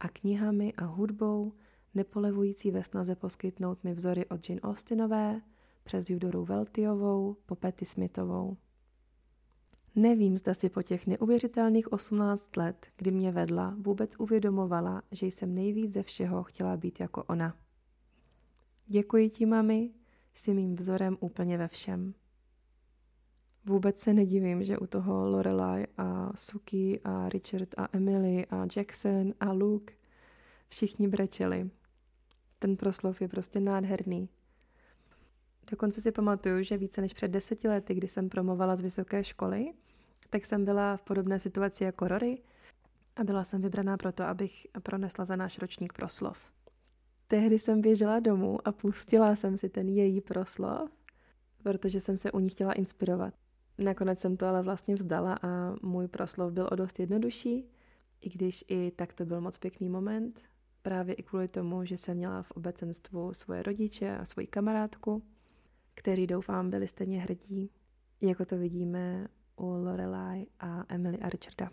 a 0.00 0.08
knihami 0.08 0.72
a 0.72 0.84
hudbou, 0.84 1.52
nepolevující 1.94 2.70
ve 2.70 2.84
snaze 2.84 3.16
poskytnout 3.16 3.84
mi 3.84 3.94
vzory 3.94 4.26
od 4.26 4.48
Jane 4.48 4.60
Austinové, 4.60 5.40
přes 5.84 6.10
Judoru 6.10 6.44
Veltiovou 6.44 7.36
po 7.46 7.54
Petty 7.54 7.84
Smithovou. 7.84 8.56
Nevím, 9.96 10.36
zda 10.36 10.54
si 10.54 10.68
po 10.68 10.82
těch 10.82 11.06
neuvěřitelných 11.06 11.92
18 11.92 12.56
let, 12.56 12.86
kdy 12.96 13.10
mě 13.10 13.32
vedla, 13.32 13.76
vůbec 13.78 14.10
uvědomovala, 14.18 15.02
že 15.10 15.26
jsem 15.26 15.54
nejvíc 15.54 15.92
ze 15.92 16.02
všeho 16.02 16.42
chtěla 16.42 16.76
být 16.76 17.00
jako 17.00 17.24
ona. 17.24 17.56
Děkuji 18.86 19.30
ti, 19.30 19.46
mami, 19.46 19.90
jsi 20.34 20.54
mým 20.54 20.76
vzorem 20.76 21.16
úplně 21.20 21.58
ve 21.58 21.68
všem. 21.68 22.14
Vůbec 23.64 23.98
se 23.98 24.12
nedivím, 24.14 24.64
že 24.64 24.78
u 24.78 24.86
toho 24.86 25.28
Lorelai 25.28 25.86
a 25.96 26.32
Suki 26.36 27.00
a 27.04 27.28
Richard 27.28 27.68
a 27.76 27.88
Emily 27.92 28.46
a 28.46 28.66
Jackson 28.76 29.34
a 29.40 29.52
Luke 29.52 29.94
všichni 30.68 31.08
brečeli. 31.08 31.70
Ten 32.58 32.76
proslov 32.76 33.22
je 33.22 33.28
prostě 33.28 33.60
nádherný. 33.60 34.28
Dokonce 35.70 36.00
si 36.00 36.12
pamatuju, 36.12 36.62
že 36.62 36.76
více 36.76 37.00
než 37.00 37.12
před 37.12 37.28
deseti 37.28 37.68
lety, 37.68 37.94
kdy 37.94 38.08
jsem 38.08 38.28
promovala 38.28 38.76
z 38.76 38.80
vysoké 38.80 39.24
školy, 39.24 39.72
tak 40.30 40.44
jsem 40.44 40.64
byla 40.64 40.96
v 40.96 41.02
podobné 41.02 41.38
situaci 41.38 41.84
jako 41.84 42.08
Rory 42.08 42.42
a 43.16 43.24
byla 43.24 43.44
jsem 43.44 43.62
vybraná 43.62 43.96
proto, 43.96 44.24
abych 44.24 44.66
pronesla 44.82 45.24
za 45.24 45.36
náš 45.36 45.58
ročník 45.58 45.92
proslov. 45.92 46.38
Tehdy 47.26 47.58
jsem 47.58 47.80
běžela 47.80 48.20
domů 48.20 48.68
a 48.68 48.72
pustila 48.72 49.36
jsem 49.36 49.56
si 49.56 49.68
ten 49.68 49.88
její 49.88 50.20
proslov, 50.20 50.90
protože 51.62 52.00
jsem 52.00 52.16
se 52.16 52.32
u 52.32 52.38
ní 52.38 52.48
chtěla 52.48 52.72
inspirovat. 52.72 53.34
Nakonec 53.78 54.18
jsem 54.18 54.36
to 54.36 54.46
ale 54.46 54.62
vlastně 54.62 54.94
vzdala 54.94 55.38
a 55.42 55.74
můj 55.82 56.08
proslov 56.08 56.52
byl 56.52 56.68
o 56.72 56.76
dost 56.76 57.00
jednodušší, 57.00 57.70
i 58.20 58.28
když 58.30 58.64
i 58.68 58.90
tak 58.96 59.14
to 59.14 59.24
byl 59.24 59.40
moc 59.40 59.58
pěkný 59.58 59.88
moment, 59.88 60.42
právě 60.82 61.14
i 61.14 61.22
kvůli 61.22 61.48
tomu, 61.48 61.84
že 61.84 61.96
jsem 61.96 62.16
měla 62.16 62.42
v 62.42 62.50
obecenstvu 62.50 63.34
svoje 63.34 63.62
rodiče 63.62 64.18
a 64.18 64.24
svoji 64.24 64.46
kamarádku, 64.46 65.22
který 65.98 66.26
doufám 66.26 66.70
byli 66.70 66.88
stejně 66.88 67.20
hrdí 67.20 67.70
jako 68.20 68.44
to 68.44 68.58
vidíme 68.58 69.28
u 69.56 69.66
Lorelai 69.66 70.46
a 70.60 70.84
Emily 70.88 71.18
Archerda. 71.18 71.70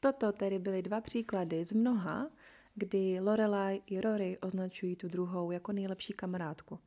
Toto 0.00 0.32
tedy 0.32 0.58
byly 0.58 0.82
dva 0.82 1.00
příklady 1.00 1.64
z 1.64 1.72
mnoha, 1.72 2.30
kdy 2.74 3.20
Lorelai 3.20 3.82
i 3.86 4.00
Rory 4.00 4.38
označují 4.38 4.96
tu 4.96 5.08
druhou 5.08 5.50
jako 5.50 5.72
nejlepší 5.72 6.12
kamarádku, 6.12 6.78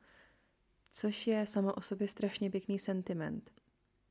což 0.90 1.26
je 1.26 1.46
samo 1.46 1.72
o 1.72 1.80
sobě 1.80 2.08
strašně 2.08 2.50
pěkný 2.50 2.78
sentiment. 2.78 3.50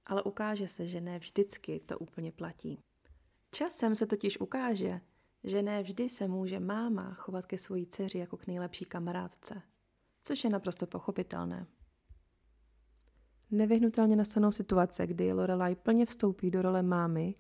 Ale 0.05 0.23
ukáže 0.23 0.67
se, 0.67 0.87
že 0.87 1.01
ne 1.01 1.19
vždycky 1.19 1.79
to 1.79 1.99
úplně 1.99 2.31
platí. 2.31 2.79
Časem 3.51 3.95
se 3.95 4.05
totiž 4.05 4.39
ukáže, 4.39 5.01
že 5.43 5.61
ne 5.61 5.83
vždy 5.83 6.09
se 6.09 6.27
může 6.27 6.59
máma 6.59 7.13
chovat 7.13 7.45
ke 7.45 7.57
svojí 7.57 7.85
dceři 7.85 8.17
jako 8.17 8.37
k 8.37 8.47
nejlepší 8.47 8.85
kamarádce, 8.85 9.61
což 10.23 10.43
je 10.43 10.49
naprosto 10.49 10.87
pochopitelné. 10.87 11.67
Nevyhnutelně 13.51 14.15
nastanou 14.15 14.51
situace, 14.51 15.07
kdy 15.07 15.33
Lorelai 15.33 15.75
plně 15.75 16.05
vstoupí 16.05 16.51
do 16.51 16.61
role 16.61 16.83
mámy 16.83 17.35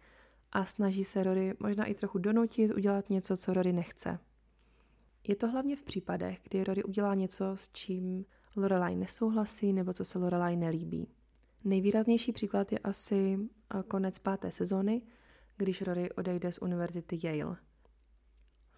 a 0.51 0.65
snaží 0.65 1.03
se 1.03 1.23
Rory 1.23 1.53
možná 1.59 1.85
i 1.85 1.93
trochu 1.93 2.17
donutit 2.17 2.71
udělat 2.71 3.09
něco, 3.09 3.37
co 3.37 3.53
Rory 3.53 3.73
nechce. 3.73 4.19
Je 5.27 5.35
to 5.35 5.47
hlavně 5.47 5.75
v 5.75 5.83
případech, 5.83 6.39
kdy 6.43 6.63
Rory 6.63 6.83
udělá 6.83 7.15
něco, 7.15 7.45
s 7.55 7.69
čím 7.69 8.25
Lorelai 8.57 8.95
nesouhlasí 8.95 9.73
nebo 9.73 9.93
co 9.93 10.05
se 10.05 10.19
Lorelai 10.19 10.55
nelíbí. 10.55 11.07
Nejvýraznější 11.63 12.31
příklad 12.31 12.71
je 12.71 12.79
asi 12.79 13.39
eh, 13.39 13.83
konec 13.83 14.19
páté 14.19 14.51
sezóny, 14.51 15.01
když 15.57 15.81
Rory 15.81 16.11
odejde 16.11 16.51
z 16.51 16.59
univerzity 16.61 17.17
Yale. 17.23 17.57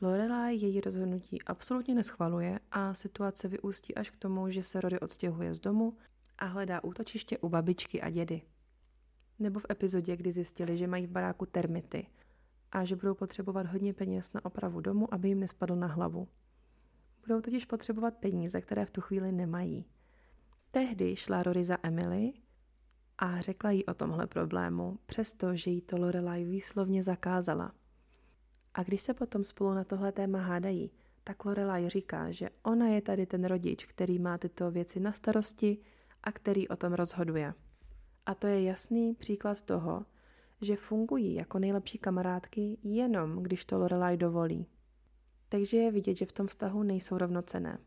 Lorelai 0.02 0.56
její 0.56 0.82
rozhodnutí 0.82 1.42
absolutně 1.42 1.96
neschvaluje 1.96 2.60
a 2.72 2.94
situace 2.94 3.48
vyústí 3.48 3.96
až 3.96 4.10
k 4.10 4.18
tomu, 4.18 4.50
že 4.50 4.64
se 4.64 4.82
Rory 4.82 5.00
odstěhuje 5.00 5.54
z 5.54 5.60
domu 5.60 5.98
a 6.40 6.46
hledá 6.46 6.84
útočiště 6.84 7.38
u 7.38 7.50
babičky 7.50 8.02
a 8.02 8.10
dědy. 8.10 8.42
Nebo 9.40 9.60
v 9.60 9.66
epizodě, 9.72 10.18
kdy 10.18 10.32
zjistili, 10.32 10.78
že 10.78 10.88
mají 10.88 11.08
v 11.08 11.12
baráku 11.12 11.46
termity 11.46 12.08
a 12.72 12.86
že 12.86 12.96
budou 12.96 13.14
potřebovat 13.14 13.66
hodně 13.66 13.94
peněz 13.94 14.34
na 14.34 14.46
opravu 14.46 14.82
domu, 14.82 15.14
aby 15.14 15.28
jim 15.28 15.40
nespadl 15.40 15.76
na 15.76 15.88
hlavu. 15.88 16.28
Budou 17.28 17.42
totiž 17.42 17.66
potřebovat 17.66 18.18
peníze, 18.18 18.62
které 18.62 18.86
v 18.86 18.92
tu 18.92 19.02
chvíli 19.02 19.32
nemají. 19.32 19.86
Tehdy 20.72 21.16
šla 21.16 21.44
Rory 21.44 21.64
za 21.64 21.78
Emily 21.84 22.34
a 23.18 23.42
řekla 23.42 23.72
jí 23.72 23.86
o 23.86 23.94
tomhle 23.94 24.28
problému, 24.28 25.00
přestože 25.06 25.70
jí 25.72 25.82
to 25.82 25.98
Lorelai 25.98 26.46
výslovně 26.46 27.04
zakázala. 27.04 27.72
A 28.74 28.84
když 28.84 29.02
se 29.02 29.14
potom 29.14 29.44
spolu 29.44 29.74
na 29.74 29.84
tohle 29.84 30.12
téma 30.12 30.40
hádají, 30.40 30.92
tak 31.24 31.46
Lorelai 31.46 31.90
říká, 31.90 32.32
že 32.32 32.50
ona 32.64 32.88
je 32.88 33.02
tady 33.02 33.26
ten 33.26 33.46
rodič, 33.46 33.86
který 33.86 34.20
má 34.20 34.38
tyto 34.38 34.72
věci 34.72 35.00
na 35.00 35.14
starosti 35.14 35.78
a 36.30 36.32
který 36.32 36.68
o 36.68 36.76
tom 36.76 36.94
rozhoduje. 36.94 37.54
A 38.26 38.36
to 38.36 38.48
je 38.48 38.64
jasný 38.64 39.14
příklad 39.14 39.62
toho, 39.62 40.06
že 40.62 40.76
fungují 40.76 41.34
jako 41.34 41.60
nejlepší 41.60 41.98
kamarádky 41.98 42.78
jenom, 42.84 43.44
když 43.44 43.66
to 43.66 43.78
Lorelai 43.78 44.18
dovolí. 44.18 44.68
Takže 45.50 45.78
je 45.78 45.92
vidět, 45.92 46.16
že 46.16 46.26
v 46.26 46.32
tom 46.32 46.48
vztahu 46.48 46.84
nejsou 46.84 47.18
rovnocené. 47.18 47.80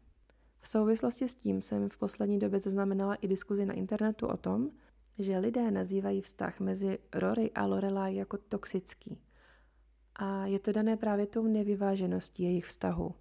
V 0.60 0.68
souvislosti 0.68 1.28
s 1.28 1.34
tím 1.34 1.62
jsem 1.62 1.88
v 1.88 1.98
poslední 1.98 2.38
době 2.38 2.58
zaznamenala 2.58 3.14
i 3.14 3.28
diskuzi 3.28 3.66
na 3.66 3.74
internetu 3.74 4.26
o 4.26 4.36
tom, 4.36 4.70
že 5.18 5.38
lidé 5.38 5.70
nazývají 5.70 6.20
vztah 6.20 6.60
mezi 6.60 6.98
Rory 7.14 7.50
a 7.50 7.66
Lorelai 7.66 8.16
jako 8.16 8.38
toxický. 8.38 9.20
A 10.16 10.46
je 10.46 10.58
to 10.58 10.72
dané 10.72 10.96
právě 10.96 11.26
tou 11.26 11.46
nevyvážeností 11.46 12.42
jejich 12.42 12.64
vztahu. 12.64 13.14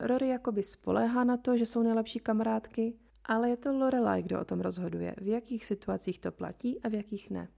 Rory 0.00 0.28
jakoby 0.28 0.62
spoléhá 0.62 1.24
na 1.24 1.36
to, 1.36 1.56
že 1.56 1.66
jsou 1.66 1.82
nejlepší 1.82 2.18
kamarádky, 2.18 2.94
ale 3.26 3.50
je 3.50 3.56
to 3.56 3.78
Lorelai, 3.78 4.22
kdo 4.22 4.40
o 4.40 4.44
tom 4.44 4.60
rozhoduje, 4.60 5.14
v 5.20 5.26
jakých 5.26 5.66
situacích 5.66 6.18
to 6.18 6.32
platí 6.32 6.82
a 6.82 6.88
v 6.88 6.94
jakých 6.94 7.30
ne. 7.30 7.48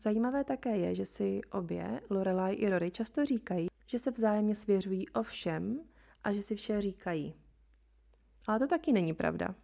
Zajímavé 0.00 0.44
také 0.44 0.76
je, 0.76 0.94
že 0.94 1.06
si 1.06 1.40
obě, 1.52 2.00
Lorelai 2.10 2.54
i 2.54 2.68
Rory, 2.68 2.90
často 2.90 3.24
říkají, 3.24 3.68
že 3.86 3.98
se 3.98 4.10
vzájemně 4.10 4.54
svěřují 4.54 5.08
o 5.08 5.22
všem 5.22 5.80
a 6.24 6.32
že 6.32 6.42
si 6.42 6.56
vše 6.56 6.80
říkají. 6.80 7.34
Ale 8.46 8.58
to 8.58 8.66
taky 8.66 8.92
není 8.92 9.14
pravda. 9.14 9.54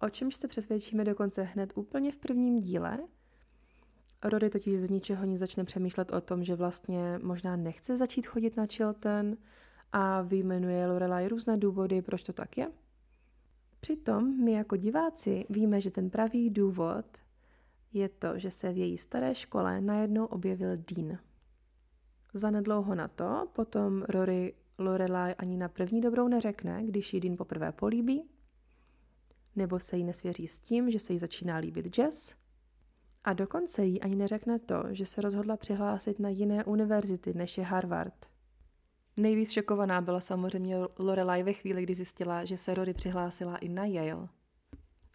O 0.00 0.08
čemž 0.08 0.36
se 0.36 0.48
přesvědčíme 0.48 1.04
dokonce 1.04 1.42
hned 1.42 1.72
úplně 1.74 2.12
v 2.12 2.18
prvním 2.18 2.60
díle. 2.60 2.98
Rory 4.22 4.50
totiž 4.50 4.78
z 4.78 4.90
ničeho 4.90 5.24
nic 5.24 5.38
začne 5.38 5.64
přemýšlet 5.64 6.12
o 6.12 6.20
tom, 6.20 6.44
že 6.44 6.54
vlastně 6.54 7.18
možná 7.22 7.56
nechce 7.56 7.96
začít 7.96 8.26
chodit 8.26 8.56
na 8.56 8.66
Chilton 8.66 9.36
a 9.92 10.22
vyjmenuje 10.22 10.86
Lorelai 10.86 11.28
různé 11.28 11.56
důvody, 11.56 12.02
proč 12.02 12.22
to 12.22 12.32
tak 12.32 12.58
je. 12.58 12.68
Přitom 13.80 14.44
my 14.44 14.52
jako 14.52 14.76
diváci 14.76 15.46
víme, 15.50 15.80
že 15.80 15.90
ten 15.90 16.10
pravý 16.10 16.50
důvod 16.50 17.06
je 17.92 18.08
to, 18.08 18.38
že 18.38 18.50
se 18.50 18.72
v 18.72 18.76
její 18.76 18.98
staré 18.98 19.34
škole 19.34 19.80
najednou 19.80 20.24
objevil 20.24 20.76
Dean. 20.76 21.18
Zanedlouho 22.34 22.94
na 22.94 23.08
to 23.08 23.48
potom 23.52 24.02
Rory 24.08 24.54
Lorelai 24.78 25.34
ani 25.34 25.56
na 25.56 25.68
první 25.68 26.00
dobrou 26.00 26.28
neřekne, 26.28 26.84
když 26.84 27.14
jí 27.14 27.20
Dean 27.20 27.36
poprvé 27.36 27.72
políbí, 27.72 28.24
nebo 29.56 29.80
se 29.80 29.96
jí 29.96 30.04
nesvěří 30.04 30.48
s 30.48 30.60
tím, 30.60 30.90
že 30.90 30.98
se 30.98 31.12
jí 31.12 31.18
začíná 31.18 31.56
líbit 31.56 31.86
jazz, 31.86 32.34
a 33.24 33.32
dokonce 33.32 33.84
jí 33.84 34.00
ani 34.00 34.16
neřekne 34.16 34.58
to, 34.58 34.82
že 34.90 35.06
se 35.06 35.20
rozhodla 35.20 35.56
přihlásit 35.56 36.18
na 36.18 36.28
jiné 36.28 36.64
univerzity, 36.64 37.34
než 37.34 37.58
je 37.58 37.64
Harvard. 37.64 38.26
Nejvíc 39.18 39.50
šokovaná 39.50 40.00
byla 40.00 40.20
samozřejmě 40.20 40.76
Lorelai 40.98 41.42
ve 41.42 41.52
chvíli, 41.52 41.82
kdy 41.82 41.94
zjistila, 41.94 42.44
že 42.44 42.56
se 42.56 42.74
Rory 42.74 42.94
přihlásila 42.94 43.56
i 43.56 43.68
na 43.68 43.84
Yale. 43.84 44.28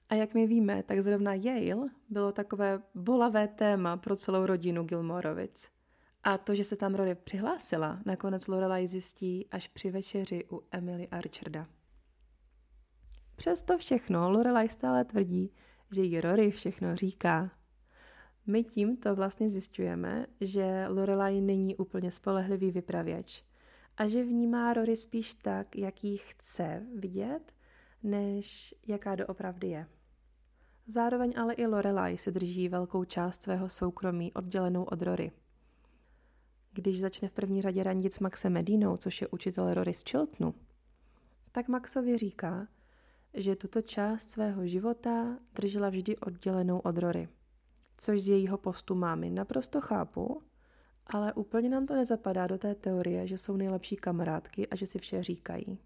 A 0.10 0.16
jak 0.16 0.34
my 0.34 0.48
víme, 0.48 0.84
tak 0.84 1.00
zrovna 1.00 1.34
Yale 1.34 1.90
bylo 2.10 2.32
takové 2.32 2.82
bolavé 2.96 3.48
téma 3.48 3.98
pro 3.98 4.16
celou 4.16 4.46
rodinu 4.46 4.84
Gilmorovic. 4.84 5.68
A 6.24 6.38
to, 6.38 6.56
že 6.56 6.64
se 6.64 6.76
tam 6.76 6.96
Rory 6.96 7.16
přihlásila, 7.16 8.00
nakonec 8.06 8.48
Lorelai 8.48 8.88
zjistí 8.88 9.48
až 9.52 9.68
při 9.68 9.92
večeři 9.92 10.44
u 10.52 10.64
Emily 10.72 11.08
Archerda. 11.08 11.68
Přesto 13.36 13.78
všechno 13.78 14.32
Lorelai 14.32 14.70
stále 14.70 15.06
tvrdí, 15.06 15.52
že 15.92 16.02
jí 16.02 16.22
Rory 16.22 16.52
všechno 16.52 16.96
říká. 16.96 17.52
My 18.46 18.64
tímto 18.64 19.16
vlastně 19.16 19.50
zjišťujeme, 19.50 20.26
že 20.42 20.88
Lorelai 20.90 21.42
není 21.42 21.76
úplně 21.76 22.12
spolehlivý 22.12 22.72
vypravěč 22.72 23.44
a 23.98 24.08
že 24.08 24.24
vnímá 24.24 24.74
Rory 24.74 24.96
spíš 24.96 25.36
tak, 25.36 25.76
jak 25.76 26.04
ji 26.04 26.18
chce 26.18 26.86
vidět, 26.96 27.54
než 28.04 28.76
jaká 28.88 29.16
doopravdy 29.16 29.68
je. 29.68 29.88
Zároveň 30.88 31.34
ale 31.38 31.54
i 31.54 31.66
Lorelai 31.66 32.18
se 32.18 32.32
drží 32.32 32.70
velkou 32.70 33.04
část 33.04 33.44
svého 33.44 33.70
soukromí 33.70 34.34
oddělenou 34.34 34.84
od 34.84 35.02
Rory. 35.02 35.32
Když 36.72 37.02
začne 37.02 37.28
v 37.28 37.32
první 37.32 37.62
řadě 37.62 37.84
randit 37.84 38.14
s 38.14 38.20
Maxem 38.20 38.54
Medinou, 38.54 38.98
což 38.98 39.22
je 39.22 39.28
učitel 39.28 39.74
Rory 39.74 39.94
z 39.94 40.04
Chiltonu, 40.04 40.54
tak 41.52 41.68
Maxovi 41.68 42.18
říká, 42.18 42.68
že 43.34 43.56
tuto 43.56 43.82
část 43.82 44.32
svého 44.32 44.68
života 44.68 45.38
držela 45.54 45.90
vždy 45.90 46.18
oddělenou 46.18 46.80
od 46.80 46.98
Rory. 46.98 47.30
Což 47.98 48.22
z 48.22 48.28
jejího 48.28 48.58
postu 48.58 48.96
mámy 48.96 49.30
naprosto 49.30 49.82
chápu, 49.82 50.42
ale 51.08 51.34
úplně 51.34 51.70
nám 51.70 51.86
to 51.86 51.96
nezapadá 51.96 52.48
do 52.48 52.58
té 52.58 52.76
teorie, 52.76 53.28
že 53.28 53.38
jsou 53.38 53.58
nejlepší 53.58 53.96
kamarádky 53.96 54.68
a 54.68 54.76
že 54.76 54.86
si 54.86 55.00
vše 55.00 55.24
říkají. 55.24 55.80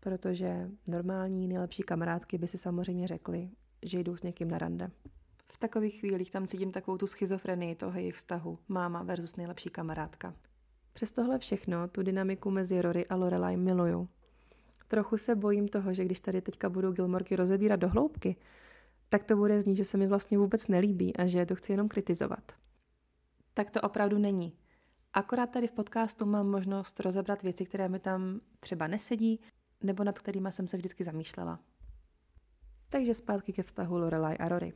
Protože 0.00 0.70
normální 0.88 1.48
nejlepší 1.48 1.82
kamarádky 1.82 2.38
by 2.38 2.48
si 2.48 2.58
samozřejmě 2.58 3.06
řekly, 3.06 3.50
že 3.82 3.98
jdou 4.00 4.16
s 4.16 4.22
někým 4.22 4.50
na 4.50 4.58
rande. 4.58 4.90
V 5.52 5.58
takových 5.58 6.00
chvílích 6.00 6.30
tam 6.30 6.46
cítím 6.46 6.72
takovou 6.72 6.96
tu 6.98 7.06
schizofrenii 7.06 7.74
toho 7.74 7.98
jejich 7.98 8.14
vztahu. 8.14 8.58
Máma 8.68 9.02
versus 9.02 9.36
nejlepší 9.36 9.70
kamarádka. 9.70 10.34
Přes 10.92 11.12
tohle 11.12 11.38
všechno 11.38 11.88
tu 11.88 12.02
dynamiku 12.02 12.50
mezi 12.50 12.82
Rory 12.82 13.06
a 13.06 13.16
Lorelai 13.16 13.56
miluju. 13.56 14.08
Trochu 14.88 15.18
se 15.18 15.34
bojím 15.34 15.68
toho, 15.68 15.94
že 15.94 16.04
když 16.04 16.20
tady 16.20 16.40
teďka 16.40 16.68
budu 16.68 16.92
Gilmorky 16.92 17.36
rozebírat 17.36 17.80
do 17.80 17.88
hloubky, 17.88 18.36
tak 19.08 19.24
to 19.24 19.36
bude 19.36 19.62
znít, 19.62 19.76
že 19.76 19.84
se 19.84 19.96
mi 19.96 20.06
vlastně 20.06 20.38
vůbec 20.38 20.68
nelíbí 20.68 21.16
a 21.16 21.26
že 21.26 21.46
to 21.46 21.54
chci 21.54 21.72
jenom 21.72 21.88
kritizovat. 21.88 22.52
Tak 23.56 23.70
to 23.70 23.80
opravdu 23.80 24.18
není. 24.18 24.58
Akorát 25.12 25.50
tady 25.50 25.66
v 25.66 25.72
podcastu 25.72 26.26
mám 26.26 26.50
možnost 26.50 27.00
rozebrat 27.00 27.42
věci, 27.42 27.64
které 27.64 27.88
mi 27.88 27.98
tam 27.98 28.40
třeba 28.60 28.86
nesedí, 28.86 29.40
nebo 29.82 30.04
nad 30.04 30.18
kterými 30.18 30.52
jsem 30.52 30.68
se 30.68 30.76
vždycky 30.76 31.04
zamýšlela. 31.04 31.60
Takže 32.88 33.14
zpátky 33.14 33.52
ke 33.52 33.62
vztahu 33.62 33.98
Lorelai 33.98 34.36
a 34.36 34.48
Rory. 34.48 34.72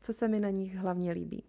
Co 0.00 0.12
se 0.12 0.28
mi 0.28 0.40
na 0.40 0.50
nich 0.50 0.76
hlavně 0.76 1.12
líbí? 1.12 1.44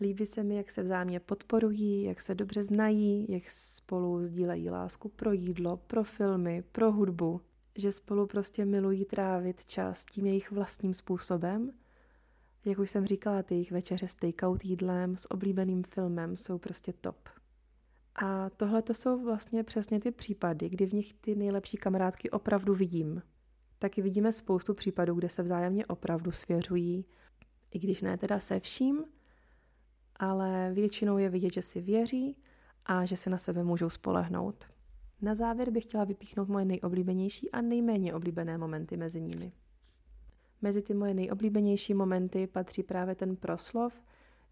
Líbí 0.00 0.26
se 0.26 0.42
mi, 0.42 0.56
jak 0.56 0.70
se 0.70 0.82
vzájemně 0.82 1.20
podporují, 1.20 2.02
jak 2.02 2.20
se 2.20 2.34
dobře 2.34 2.62
znají, 2.62 3.26
jak 3.28 3.50
spolu 3.50 4.22
sdílejí 4.22 4.70
lásku 4.70 5.08
pro 5.08 5.32
jídlo, 5.32 5.76
pro 5.76 6.04
filmy, 6.04 6.62
pro 6.72 6.92
hudbu, 6.92 7.40
že 7.74 7.92
spolu 7.92 8.26
prostě 8.26 8.64
milují 8.64 9.04
trávit 9.04 9.64
čas 9.64 10.04
tím 10.04 10.26
jejich 10.26 10.50
vlastním 10.50 10.94
způsobem. 10.94 11.72
Jak 12.66 12.78
už 12.78 12.90
jsem 12.90 13.06
říkala, 13.06 13.42
ty 13.42 13.54
jejich 13.54 13.72
večeře 13.72 14.08
s 14.08 14.14
takeout 14.14 14.64
jídlem, 14.64 15.16
s 15.16 15.30
oblíbeným 15.30 15.82
filmem 15.82 16.36
jsou 16.36 16.58
prostě 16.58 16.92
top. 16.92 17.28
A 18.14 18.50
tohle 18.50 18.82
to 18.82 18.94
jsou 18.94 19.24
vlastně 19.24 19.64
přesně 19.64 20.00
ty 20.00 20.10
případy, 20.10 20.68
kdy 20.68 20.86
v 20.86 20.92
nich 20.92 21.14
ty 21.14 21.34
nejlepší 21.34 21.76
kamarádky 21.76 22.30
opravdu 22.30 22.74
vidím. 22.74 23.22
taky 23.78 24.02
vidíme 24.02 24.32
spoustu 24.32 24.74
případů, 24.74 25.14
kde 25.14 25.28
se 25.28 25.42
vzájemně 25.42 25.86
opravdu 25.86 26.32
svěřují, 26.32 27.04
i 27.70 27.78
když 27.78 28.02
ne 28.02 28.18
teda 28.18 28.40
se 28.40 28.60
vším, 28.60 29.04
ale 30.16 30.70
většinou 30.74 31.18
je 31.18 31.30
vidět, 31.30 31.52
že 31.52 31.62
si 31.62 31.80
věří 31.80 32.36
a 32.84 33.04
že 33.04 33.16
se 33.16 33.30
na 33.30 33.38
sebe 33.38 33.64
můžou 33.64 33.90
spolehnout. 33.90 34.64
Na 35.22 35.34
závěr 35.34 35.70
bych 35.70 35.84
chtěla 35.84 36.04
vypíchnout 36.04 36.48
moje 36.48 36.64
nejoblíbenější 36.64 37.50
a 37.50 37.60
nejméně 37.60 38.14
oblíbené 38.14 38.58
momenty 38.58 38.96
mezi 38.96 39.20
nimi. 39.20 39.52
Mezi 40.62 40.82
ty 40.82 40.94
moje 40.94 41.14
nejoblíbenější 41.14 41.94
momenty 41.94 42.46
patří 42.46 42.82
právě 42.82 43.14
ten 43.14 43.36
proslov, 43.36 44.02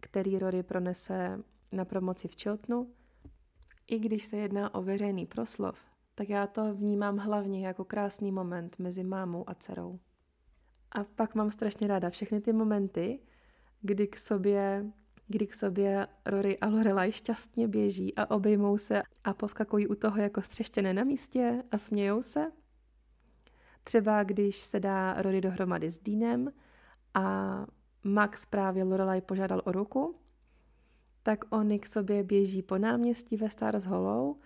který 0.01 0.39
Rory 0.39 0.63
pronese 0.63 1.41
na 1.73 1.85
promoci 1.85 2.29
v 2.29 2.37
Chiltonu. 2.43 2.91
I 3.87 3.99
když 3.99 4.25
se 4.25 4.37
jedná 4.37 4.75
o 4.75 4.83
veřejný 4.83 5.27
proslov, 5.27 5.79
tak 6.15 6.29
já 6.29 6.47
to 6.47 6.75
vnímám 6.75 7.17
hlavně 7.17 7.67
jako 7.67 7.85
krásný 7.85 8.33
moment 8.33 8.79
mezi 8.79 9.05
mámou 9.05 9.51
a 9.51 9.55
dcerou. 9.55 9.99
A 10.93 11.05
pak 11.05 11.35
mám 11.35 11.51
strašně 11.51 11.87
ráda 11.87 12.11
všechny 12.11 12.41
ty 12.41 12.53
momenty, 12.53 13.21
kdy 13.81 14.07
k 14.07 14.17
sobě, 14.17 14.87
kdy 15.29 15.47
k 15.47 15.55
sobě 15.55 16.07
Rory 16.27 16.59
a 16.59 16.69
Lorelai 16.69 17.13
šťastně 17.13 17.69
běží 17.69 18.15
a 18.15 18.31
obejmou 18.31 18.79
se 18.79 19.03
a 19.25 19.35
poskakují 19.35 19.87
u 19.87 19.95
toho 19.95 20.21
jako 20.21 20.43
střeštěné 20.43 20.95
na 20.95 21.05
místě 21.05 21.63
a 21.71 21.79
smějou 21.79 22.23
se. 22.23 22.53
Třeba 23.85 24.23
když 24.23 24.57
se 24.57 24.81
dá 24.81 25.23
Rory 25.23 25.41
dohromady 25.41 25.91
s 25.91 25.99
Deanem 25.99 26.53
a 27.15 27.67
Max 28.05 28.47
právě 28.47 28.85
Lorelai 28.85 29.21
požádal 29.21 29.63
o 29.65 29.73
ruku, 29.73 30.15
tak 31.23 31.45
oni 31.51 31.79
k 31.79 31.87
sobě 31.87 32.23
běží 32.23 32.63
po 32.63 32.79
náměstí 32.79 33.37
ve 33.37 33.51
Stars 33.51 33.85
Hollow 33.85 34.37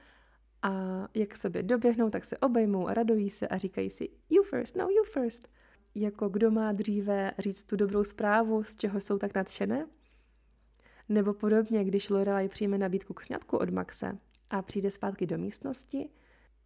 a 0.63 0.73
jak 1.15 1.29
k 1.29 1.37
sobě 1.37 1.63
doběhnou, 1.63 2.11
tak 2.11 2.25
se 2.25 2.39
obejmou 2.39 2.89
a 2.89 2.95
radují 2.95 3.31
se 3.31 3.49
a 3.49 3.59
říkají 3.59 3.91
si 3.91 4.09
you 4.31 4.43
first, 4.43 4.77
no 4.77 4.89
you 4.89 5.05
first. 5.05 5.49
Jako 5.95 6.29
kdo 6.29 6.51
má 6.51 6.73
dříve 6.73 7.33
říct 7.39 7.65
tu 7.65 7.77
dobrou 7.77 8.05
zprávu, 8.05 8.63
z 8.63 8.77
čeho 8.77 9.01
jsou 9.01 9.19
tak 9.19 9.35
nadšené? 9.35 9.87
Nebo 11.09 11.35
podobně, 11.35 11.85
když 11.85 12.11
Lorelai 12.11 12.49
přijme 12.49 12.79
nabídku 12.79 13.15
k 13.15 13.23
sňatku 13.23 13.57
od 13.57 13.71
Maxe 13.71 14.19
a 14.51 14.63
přijde 14.63 14.91
zpátky 14.91 15.27
do 15.27 15.39
místnosti, 15.39 16.11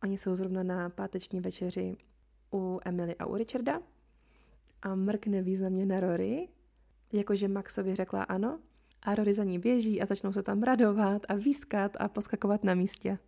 oni 0.02 0.18
jsou 0.18 0.34
zrovna 0.34 0.62
na 0.62 0.90
páteční 0.90 1.40
večeři 1.40 1.96
u 2.52 2.80
Emily 2.84 3.16
a 3.16 3.26
u 3.26 3.36
Richarda 3.36 3.80
a 4.82 4.94
mrkne 4.94 5.42
významně 5.42 5.86
na 5.86 6.00
Rory, 6.00 6.48
jakože 7.12 7.48
Maxovi 7.48 7.94
řekla 7.94 8.22
ano 8.22 8.58
a 9.02 9.14
Rory 9.14 9.34
za 9.34 9.44
ní 9.44 9.58
běží 9.58 10.02
a 10.02 10.06
začnou 10.06 10.32
se 10.32 10.42
tam 10.42 10.62
radovat 10.62 11.22
a 11.28 11.34
výskat 11.34 11.96
a 12.00 12.08
poskakovat 12.08 12.64
na 12.64 12.74
místě. 12.74 13.18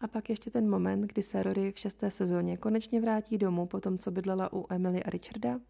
A 0.00 0.08
pak 0.08 0.30
ještě 0.30 0.50
ten 0.50 0.70
moment, 0.70 1.00
kdy 1.00 1.22
se 1.22 1.42
Rory 1.42 1.72
v 1.72 1.78
šesté 1.78 2.10
sezóně 2.10 2.56
konečně 2.56 3.00
vrátí 3.00 3.38
domů 3.38 3.66
po 3.66 3.80
tom, 3.80 3.98
co 3.98 4.10
bydlela 4.10 4.52
u 4.52 4.66
Emily 4.70 5.02
a 5.02 5.10
Richarda. 5.10 5.60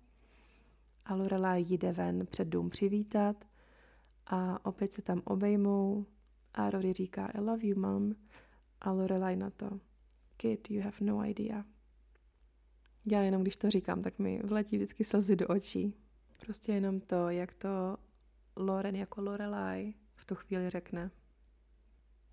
A 1.05 1.15
Lorelai 1.15 1.65
jde 1.69 1.93
ven 1.93 2.27
před 2.27 2.49
dům 2.49 2.71
přivítat 2.71 3.45
a 4.27 4.67
opět 4.67 4.93
se 4.93 5.03
tam 5.03 5.23
obejmou 5.25 6.07
a 6.55 6.71
Rory 6.71 6.93
říká 6.93 7.27
I 7.27 7.41
love 7.41 7.67
you, 7.67 7.81
mom. 7.81 8.15
A 8.81 8.93
Lorelai 8.93 9.37
na 9.37 9.51
to 9.51 9.81
Kid, 10.37 10.71
you 10.71 10.83
have 10.83 10.97
no 11.01 11.25
idea. 11.25 11.65
Já 13.07 13.21
jenom, 13.21 13.43
když 13.43 13.57
to 13.57 13.71
říkám, 13.71 14.03
tak 14.03 14.19
mi 14.19 14.43
vletí 14.45 14.77
vždycky 14.77 15.05
slzy 15.05 15.37
do 15.37 15.49
očí. 15.49 15.95
Prostě 16.41 16.73
jenom 16.73 17.01
to, 17.01 17.31
jak 17.31 17.55
to 17.55 17.97
Loren 18.57 18.97
jako 18.97 19.21
Lorelai 19.21 19.95
v 20.15 20.25
tu 20.25 20.35
chvíli 20.35 20.71
řekne. 20.71 21.11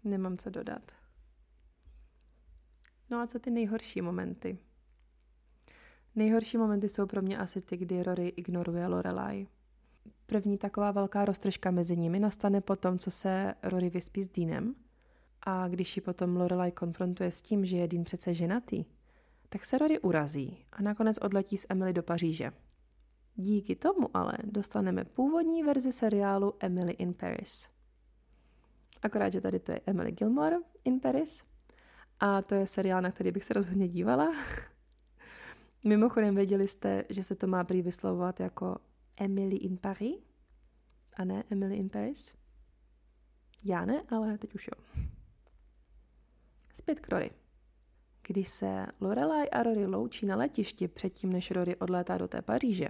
Nemám 0.03 0.37
co 0.37 0.49
dodat. 0.49 0.91
No 3.09 3.19
a 3.19 3.27
co 3.27 3.39
ty 3.39 3.51
nejhorší 3.51 4.01
momenty? 4.01 4.57
Nejhorší 6.15 6.57
momenty 6.57 6.89
jsou 6.89 7.05
pro 7.05 7.21
mě 7.21 7.37
asi 7.37 7.61
ty, 7.61 7.77
kdy 7.77 8.03
Rory 8.03 8.27
ignoruje 8.27 8.87
Lorelai. 8.87 9.47
První 10.25 10.57
taková 10.57 10.91
velká 10.91 11.25
roztržka 11.25 11.71
mezi 11.71 11.97
nimi 11.97 12.19
nastane 12.19 12.61
po 12.61 12.75
tom, 12.75 12.99
co 12.99 13.11
se 13.11 13.53
Rory 13.63 13.89
vyspí 13.89 14.23
s 14.23 14.27
Deanem 14.27 14.75
a 15.41 15.67
když 15.67 15.95
ji 15.95 16.01
potom 16.01 16.35
Lorelai 16.35 16.71
konfrontuje 16.71 17.31
s 17.31 17.41
tím, 17.41 17.65
že 17.65 17.77
je 17.77 17.87
Dean 17.87 18.03
přece 18.03 18.33
ženatý, 18.33 18.85
tak 19.53 19.65
se 19.65 19.77
Rory 19.77 19.99
urazí 19.99 20.65
a 20.71 20.81
nakonec 20.81 21.17
odletí 21.21 21.57
s 21.57 21.67
Emily 21.69 21.93
do 21.93 22.03
Paříže. 22.03 22.51
Díky 23.35 23.75
tomu 23.75 24.17
ale 24.17 24.33
dostaneme 24.43 25.05
původní 25.05 25.63
verzi 25.63 25.91
seriálu 25.91 26.53
Emily 26.59 26.91
in 26.91 27.13
Paris. 27.13 27.69
Akorát, 29.01 29.29
že 29.29 29.41
tady 29.41 29.59
to 29.59 29.71
je 29.71 29.81
Emily 29.85 30.11
Gilmore 30.11 30.55
in 30.85 30.99
Paris 30.99 31.43
a 32.19 32.41
to 32.41 32.55
je 32.55 32.67
seriál, 32.67 33.01
na 33.01 33.11
který 33.11 33.31
bych 33.31 33.43
se 33.43 33.53
rozhodně 33.53 33.87
dívala. 33.87 34.33
Mimochodem 35.83 36.35
věděli 36.35 36.67
jste, 36.67 37.03
že 37.09 37.23
se 37.23 37.35
to 37.35 37.47
má 37.47 37.63
prý 37.63 37.81
vyslovovat 37.81 38.39
jako 38.39 38.77
Emily 39.17 39.55
in 39.55 39.77
Paris 39.77 40.15
a 41.15 41.25
ne 41.25 41.43
Emily 41.49 41.75
in 41.75 41.89
Paris? 41.89 42.33
Já 43.63 43.85
ne, 43.85 44.03
ale 44.09 44.37
teď 44.37 44.55
už 44.55 44.67
jo. 44.67 45.03
Zpět 46.73 46.99
k 46.99 47.09
Rory. 47.09 47.31
Když 48.31 48.49
se 48.49 48.85
Lorelai 49.01 49.49
a 49.49 49.63
Rory 49.63 49.85
loučí 49.85 50.25
na 50.25 50.35
letišti 50.35 50.87
předtím, 50.87 51.33
než 51.33 51.51
Rory 51.51 51.75
odlétá 51.75 52.17
do 52.17 52.27
té 52.27 52.41
Paříže, 52.41 52.87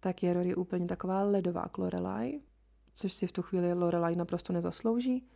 tak 0.00 0.22
je 0.22 0.32
Rory 0.32 0.54
úplně 0.54 0.86
taková 0.86 1.22
ledová 1.22 1.68
k 1.68 1.78
Lorelai, 1.78 2.40
což 2.94 3.12
si 3.12 3.26
v 3.26 3.32
tu 3.32 3.42
chvíli 3.42 3.72
Lorelai 3.72 4.16
naprosto 4.16 4.52
nezaslouží. 4.52 5.28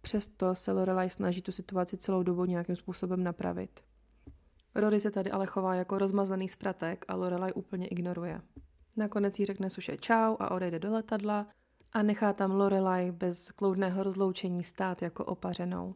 Přesto 0.00 0.54
se 0.54 0.72
Lorelai 0.72 1.10
snaží 1.10 1.42
tu 1.42 1.52
situaci 1.52 1.96
celou 1.96 2.22
dobu 2.22 2.44
nějakým 2.44 2.76
způsobem 2.76 3.24
napravit. 3.24 3.80
Rory 4.74 5.00
se 5.00 5.10
tady 5.10 5.30
ale 5.30 5.46
chová 5.46 5.74
jako 5.74 5.98
rozmazlený 5.98 6.48
spratek 6.48 7.04
a 7.08 7.16
Lorelai 7.16 7.52
úplně 7.52 7.86
ignoruje. 7.86 8.40
Nakonec 8.96 9.38
jí 9.38 9.44
řekne 9.44 9.70
suše 9.70 9.96
čau 9.96 10.36
a 10.38 10.50
odejde 10.50 10.78
do 10.78 10.92
letadla 10.92 11.46
a 11.92 12.02
nechá 12.02 12.32
tam 12.32 12.50
Lorelai 12.50 13.10
bez 13.10 13.50
kloudného 13.50 14.02
rozloučení 14.02 14.64
stát 14.64 15.02
jako 15.02 15.24
opařenou. 15.24 15.94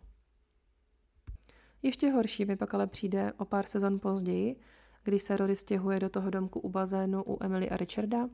Ještě 1.83 2.11
horší 2.11 2.45
mi 2.45 2.57
pak 2.57 2.75
ale 2.75 2.87
přijde 2.87 3.33
o 3.33 3.45
pár 3.45 3.67
sezon 3.67 4.01
později, 4.01 4.57
kdy 5.03 5.21
se 5.21 5.37
Rory 5.37 5.57
stěhuje 5.57 6.01
do 6.01 6.09
toho 6.09 6.31
domku 6.31 6.61
u 6.61 6.69
bazénu 6.69 7.23
u 7.27 7.45
Emily 7.45 7.71
a 7.71 7.77
Richarda 7.77 8.29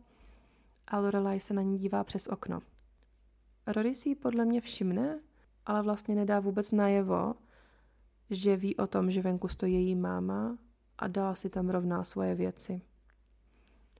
a 0.87 0.99
Lorelai 0.99 1.41
se 1.41 1.55
na 1.55 1.63
ní 1.63 1.79
dívá 1.79 2.05
přes 2.05 2.27
okno. 2.27 2.61
Rory 3.67 3.95
si 3.95 4.09
ji 4.09 4.15
podle 4.15 4.45
mě 4.45 4.61
všimne, 4.61 5.21
ale 5.67 5.83
vlastně 5.83 6.15
nedá 6.15 6.41
vůbec 6.41 6.73
najevo, 6.73 7.35
že 8.31 8.57
ví 8.57 8.77
o 8.77 8.87
tom, 8.87 9.11
že 9.11 9.23
venku 9.23 9.49
stojí 9.49 9.75
její 9.75 9.95
máma 9.95 10.59
a 10.99 11.09
dala 11.09 11.35
si 11.35 11.51
tam 11.51 11.71
rovná 11.71 12.05
svoje 12.05 12.35
věci. 12.35 12.83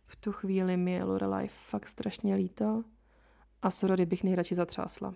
V 0.07 0.17
tu 0.17 0.33
chvíli 0.33 0.77
mi 0.77 0.93
je 0.93 1.05
Lorelai 1.05 1.49
fakt 1.49 1.89
strašně 1.89 2.35
líto 2.37 2.85
a 3.63 3.71
s 3.71 3.83
Rory 3.83 4.07
bych 4.07 4.25
nejradši 4.25 4.55
zatřásla. 4.55 5.15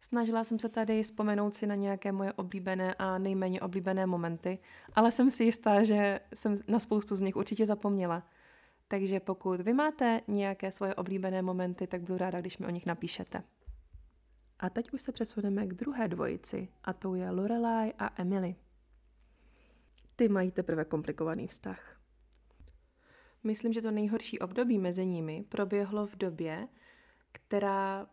Snažila 0.00 0.44
jsem 0.44 0.58
se 0.58 0.68
tady 0.68 1.02
vzpomenout 1.02 1.54
si 1.54 1.66
na 1.66 1.74
nějaké 1.74 2.12
moje 2.12 2.32
oblíbené 2.32 2.94
a 2.94 3.18
nejméně 3.18 3.60
oblíbené 3.60 4.06
momenty, 4.06 4.58
ale 4.94 5.12
jsem 5.12 5.30
si 5.30 5.44
jistá, 5.44 5.84
že 5.84 6.20
jsem 6.34 6.56
na 6.68 6.80
spoustu 6.80 7.14
z 7.16 7.20
nich 7.20 7.36
určitě 7.36 7.66
zapomněla. 7.66 8.28
Takže 8.88 9.20
pokud 9.20 9.60
vy 9.60 9.72
máte 9.72 10.20
nějaké 10.28 10.70
svoje 10.70 10.94
oblíbené 10.94 11.42
momenty, 11.42 11.86
tak 11.86 12.00
budu 12.00 12.18
ráda, 12.18 12.40
když 12.40 12.58
mi 12.58 12.66
o 12.66 12.70
nich 12.70 12.86
napíšete. 12.86 13.42
A 14.58 14.70
teď 14.70 14.92
už 14.92 15.02
se 15.02 15.12
přesuneme 15.12 15.66
k 15.66 15.74
druhé 15.74 16.08
dvojici, 16.08 16.68
a 16.84 16.92
to 16.92 17.14
je 17.14 17.30
Lorelai 17.30 17.92
a 17.98 18.22
Emily. 18.22 18.56
Ty 20.16 20.28
mají 20.28 20.50
teprve 20.50 20.84
komplikovaný 20.84 21.46
vztah. 21.46 22.00
Myslím, 23.44 23.72
že 23.72 23.82
to 23.82 23.90
nejhorší 23.90 24.38
období 24.38 24.78
mezi 24.78 25.06
nimi 25.06 25.44
proběhlo 25.48 26.06
v 26.06 26.16
době, 26.16 26.68
která 27.32 28.06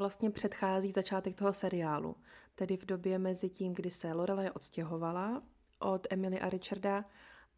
vlastně 0.00 0.30
předchází 0.30 0.90
začátek 0.90 1.34
toho 1.34 1.52
seriálu, 1.52 2.16
tedy 2.54 2.76
v 2.76 2.84
době 2.84 3.18
mezi 3.18 3.48
tím, 3.48 3.74
kdy 3.74 3.90
se 3.90 4.12
Lorelai 4.12 4.50
odstěhovala 4.50 5.42
od 5.78 6.06
Emily 6.10 6.40
a 6.40 6.50
Richarda 6.50 7.04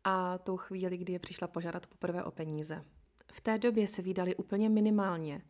a 0.05 0.39
tou 0.39 0.57
chvíli, 0.57 0.97
kdy 0.97 1.13
je 1.13 1.19
přišla 1.19 1.49
požádat 1.49 1.87
poprvé 1.87 2.25
o 2.25 2.31
peníze. 2.31 2.85
V 3.33 3.41
té 3.41 3.59
době 3.59 3.89
se 3.89 4.03
vydali 4.03 4.37
úplně 4.37 4.69
minimálně. 4.69 5.43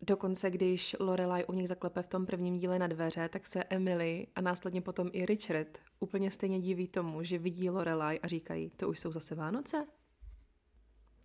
Dokonce, 0.00 0.50
když 0.50 0.96
Lorelai 1.00 1.44
u 1.44 1.52
nich 1.52 1.68
zaklepe 1.68 2.02
v 2.02 2.06
tom 2.06 2.26
prvním 2.26 2.58
díle 2.58 2.78
na 2.78 2.86
dveře, 2.86 3.28
tak 3.28 3.46
se 3.46 3.64
Emily 3.64 4.26
a 4.34 4.40
následně 4.40 4.80
potom 4.82 5.10
i 5.12 5.26
Richard 5.26 5.78
úplně 6.00 6.30
stejně 6.30 6.60
diví 6.60 6.88
tomu, 6.88 7.22
že 7.22 7.38
vidí 7.38 7.70
Lorelai 7.70 8.20
a 8.20 8.26
říkají, 8.26 8.70
to 8.70 8.88
už 8.88 9.00
jsou 9.00 9.12
zase 9.12 9.34
Vánoce? 9.34 9.86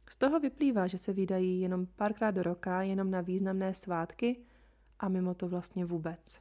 Z 0.09 0.17
toho 0.17 0.39
vyplývá, 0.39 0.87
že 0.87 0.97
se 0.97 1.13
vydají 1.13 1.61
jenom 1.61 1.85
párkrát 1.85 2.31
do 2.31 2.43
roka, 2.43 2.81
jenom 2.81 3.11
na 3.11 3.21
významné 3.21 3.73
svátky 3.73 4.45
a 4.99 5.09
mimo 5.09 5.33
to 5.33 5.47
vlastně 5.47 5.85
vůbec. 5.85 6.39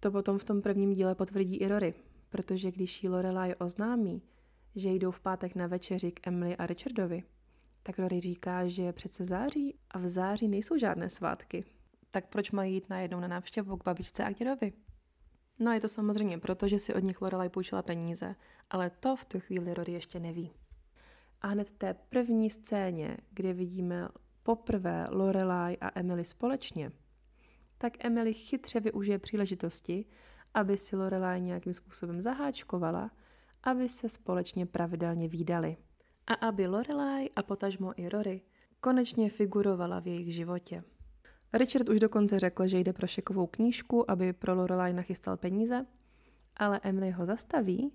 To 0.00 0.10
potom 0.10 0.38
v 0.38 0.44
tom 0.44 0.62
prvním 0.62 0.92
díle 0.92 1.14
potvrdí 1.14 1.56
i 1.56 1.68
Rory, 1.68 1.94
protože 2.28 2.70
když 2.70 3.02
jí 3.02 3.08
Lorelai 3.08 3.54
oznámí, 3.54 4.22
že 4.74 4.88
jdou 4.88 5.10
v 5.10 5.20
pátek 5.20 5.54
na 5.54 5.66
večeři 5.66 6.12
k 6.12 6.26
Emily 6.26 6.56
a 6.56 6.66
Richardovi, 6.66 7.22
tak 7.82 7.98
Rory 7.98 8.20
říká, 8.20 8.68
že 8.68 8.82
je 8.82 8.92
přece 8.92 9.24
září 9.24 9.74
a 9.90 9.98
v 9.98 10.08
září 10.08 10.48
nejsou 10.48 10.78
žádné 10.78 11.10
svátky. 11.10 11.64
Tak 12.10 12.28
proč 12.28 12.50
mají 12.50 12.74
jít 12.74 12.88
najednou 12.90 13.20
na 13.20 13.28
návštěvu 13.28 13.76
k 13.76 13.84
babičce 13.84 14.24
a 14.24 14.30
k 14.30 14.38
dědovi? 14.38 14.72
No 15.58 15.72
je 15.72 15.80
to 15.80 15.88
samozřejmě 15.88 16.38
proto, 16.38 16.68
že 16.68 16.78
si 16.78 16.94
od 16.94 17.04
nich 17.04 17.20
Lorelai 17.20 17.48
půjčila 17.48 17.82
peníze, 17.82 18.34
ale 18.70 18.90
to 18.90 19.16
v 19.16 19.24
tu 19.24 19.40
chvíli 19.40 19.74
Rory 19.74 19.92
ještě 19.92 20.20
neví. 20.20 20.52
A 21.40 21.46
hned 21.46 21.70
v 21.70 21.72
té 21.72 21.94
první 21.94 22.50
scéně, 22.50 23.16
kde 23.30 23.52
vidíme 23.52 24.08
poprvé 24.42 25.06
Lorelai 25.10 25.76
a 25.80 25.98
Emily 25.98 26.24
společně, 26.24 26.92
tak 27.82 28.04
Emily 28.04 28.34
chytře 28.34 28.80
využije 28.80 29.18
příležitosti, 29.18 30.04
aby 30.54 30.78
si 30.78 30.96
Lorelai 30.96 31.40
nějakým 31.40 31.74
způsobem 31.74 32.22
zaháčkovala, 32.22 33.10
aby 33.62 33.88
se 33.88 34.08
společně 34.08 34.66
pravidelně 34.66 35.28
výdali. 35.28 35.76
A 36.26 36.34
aby 36.34 36.66
Lorelai 36.66 37.30
a 37.36 37.42
potažmo 37.42 38.00
i 38.00 38.08
Rory 38.08 38.42
konečně 38.80 39.28
figurovala 39.28 40.00
v 40.00 40.06
jejich 40.06 40.34
životě. 40.34 40.84
Richard 41.52 41.88
už 41.88 42.00
dokonce 42.00 42.38
řekl, 42.38 42.66
že 42.66 42.78
jde 42.78 42.92
pro 42.92 43.06
šekovou 43.06 43.46
knížku, 43.46 44.10
aby 44.10 44.32
pro 44.32 44.54
Lorelai 44.54 44.92
nachystal 44.92 45.36
peníze, 45.36 45.86
ale 46.56 46.80
Emily 46.82 47.10
ho 47.10 47.26
zastaví 47.26 47.92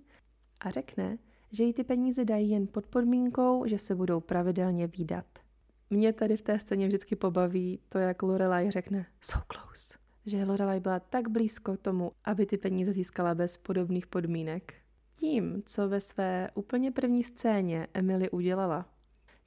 a 0.59 0.69
řekne, 0.69 1.17
že 1.51 1.63
jí 1.63 1.73
ty 1.73 1.83
peníze 1.83 2.25
dají 2.25 2.49
jen 2.49 2.67
pod 2.67 2.87
podmínkou, 2.87 3.65
že 3.65 3.79
se 3.79 3.95
budou 3.95 4.19
pravidelně 4.19 4.87
výdat. 4.87 5.46
Mě 5.89 6.13
tady 6.13 6.37
v 6.37 6.41
té 6.41 6.59
scéně 6.59 6.87
vždycky 6.87 7.15
pobaví 7.15 7.79
to, 7.89 7.99
jak 7.99 8.23
Lorelai 8.23 8.71
řekne 8.71 9.05
so 9.21 9.45
close. 9.51 9.93
Že 10.25 10.45
Lorelai 10.45 10.79
byla 10.79 10.99
tak 10.99 11.29
blízko 11.29 11.77
tomu, 11.77 12.11
aby 12.25 12.45
ty 12.45 12.57
peníze 12.57 12.93
získala 12.93 13.35
bez 13.35 13.57
podobných 13.57 14.07
podmínek. 14.07 14.73
Tím, 15.13 15.63
co 15.65 15.89
ve 15.89 15.99
své 16.01 16.49
úplně 16.55 16.91
první 16.91 17.23
scéně 17.23 17.87
Emily 17.93 18.29
udělala, 18.29 18.85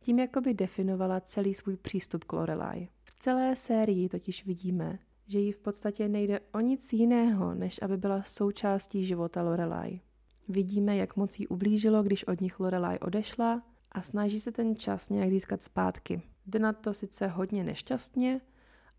tím 0.00 0.18
jakoby 0.18 0.54
definovala 0.54 1.20
celý 1.20 1.54
svůj 1.54 1.76
přístup 1.76 2.24
k 2.24 2.32
Lorelai. 2.32 2.88
V 3.04 3.14
celé 3.18 3.56
sérii 3.56 4.08
totiž 4.08 4.46
vidíme, 4.46 4.98
že 5.26 5.38
jí 5.38 5.52
v 5.52 5.58
podstatě 5.58 6.08
nejde 6.08 6.40
o 6.52 6.60
nic 6.60 6.92
jiného, 6.92 7.54
než 7.54 7.82
aby 7.82 7.96
byla 7.96 8.22
součástí 8.22 9.04
života 9.04 9.42
Lorelai. 9.42 10.00
Vidíme, 10.48 10.96
jak 10.96 11.16
moc 11.16 11.38
jí 11.38 11.48
ublížilo, 11.48 12.02
když 12.02 12.24
od 12.24 12.40
nich 12.40 12.60
Lorelai 12.60 12.98
odešla 12.98 13.62
a 13.92 14.02
snaží 14.02 14.40
se 14.40 14.52
ten 14.52 14.76
čas 14.76 15.08
nějak 15.08 15.30
získat 15.30 15.62
zpátky. 15.62 16.22
Jde 16.46 16.58
na 16.58 16.72
to 16.72 16.94
sice 16.94 17.26
hodně 17.26 17.64
nešťastně 17.64 18.40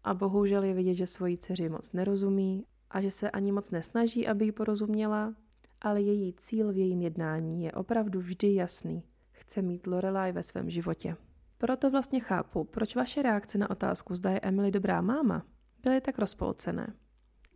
a 0.03 0.13
bohužel 0.13 0.63
je 0.63 0.73
vidět, 0.73 0.95
že 0.95 1.07
svojí 1.07 1.37
dceři 1.37 1.69
moc 1.69 1.93
nerozumí 1.93 2.65
a 2.89 3.01
že 3.01 3.11
se 3.11 3.31
ani 3.31 3.51
moc 3.51 3.71
nesnaží, 3.71 4.27
aby 4.27 4.45
ji 4.45 4.51
porozuměla, 4.51 5.35
ale 5.81 6.01
její 6.01 6.33
cíl 6.33 6.73
v 6.73 6.77
jejím 6.77 7.01
jednání 7.01 7.63
je 7.63 7.71
opravdu 7.71 8.19
vždy 8.19 8.55
jasný. 8.55 9.03
Chce 9.31 9.61
mít 9.61 9.87
Lorelai 9.87 10.31
ve 10.31 10.43
svém 10.43 10.69
životě. 10.69 11.17
Proto 11.57 11.91
vlastně 11.91 12.19
chápu, 12.19 12.63
proč 12.63 12.95
vaše 12.95 13.21
reakce 13.21 13.57
na 13.57 13.69
otázku, 13.69 14.15
zda 14.15 14.31
je 14.31 14.39
Emily 14.39 14.71
dobrá 14.71 15.01
máma, 15.01 15.45
byly 15.83 16.01
tak 16.01 16.19
rozpolcené. 16.19 16.93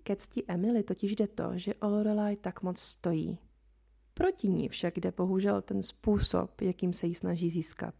Ke 0.03 0.15
cti 0.15 0.43
Emily 0.47 0.83
totiž 0.83 1.15
jde 1.15 1.27
to, 1.27 1.51
že 1.53 1.73
o 1.73 1.89
Lorelai 1.89 2.35
tak 2.35 2.61
moc 2.63 2.79
stojí. 2.79 3.39
Proti 4.13 4.49
ní 4.49 4.69
však 4.69 4.97
jde 4.97 5.11
bohužel 5.11 5.61
ten 5.61 5.83
způsob, 5.83 6.61
jakým 6.61 6.93
se 6.93 7.07
jí 7.07 7.15
snaží 7.15 7.49
získat. 7.49 7.95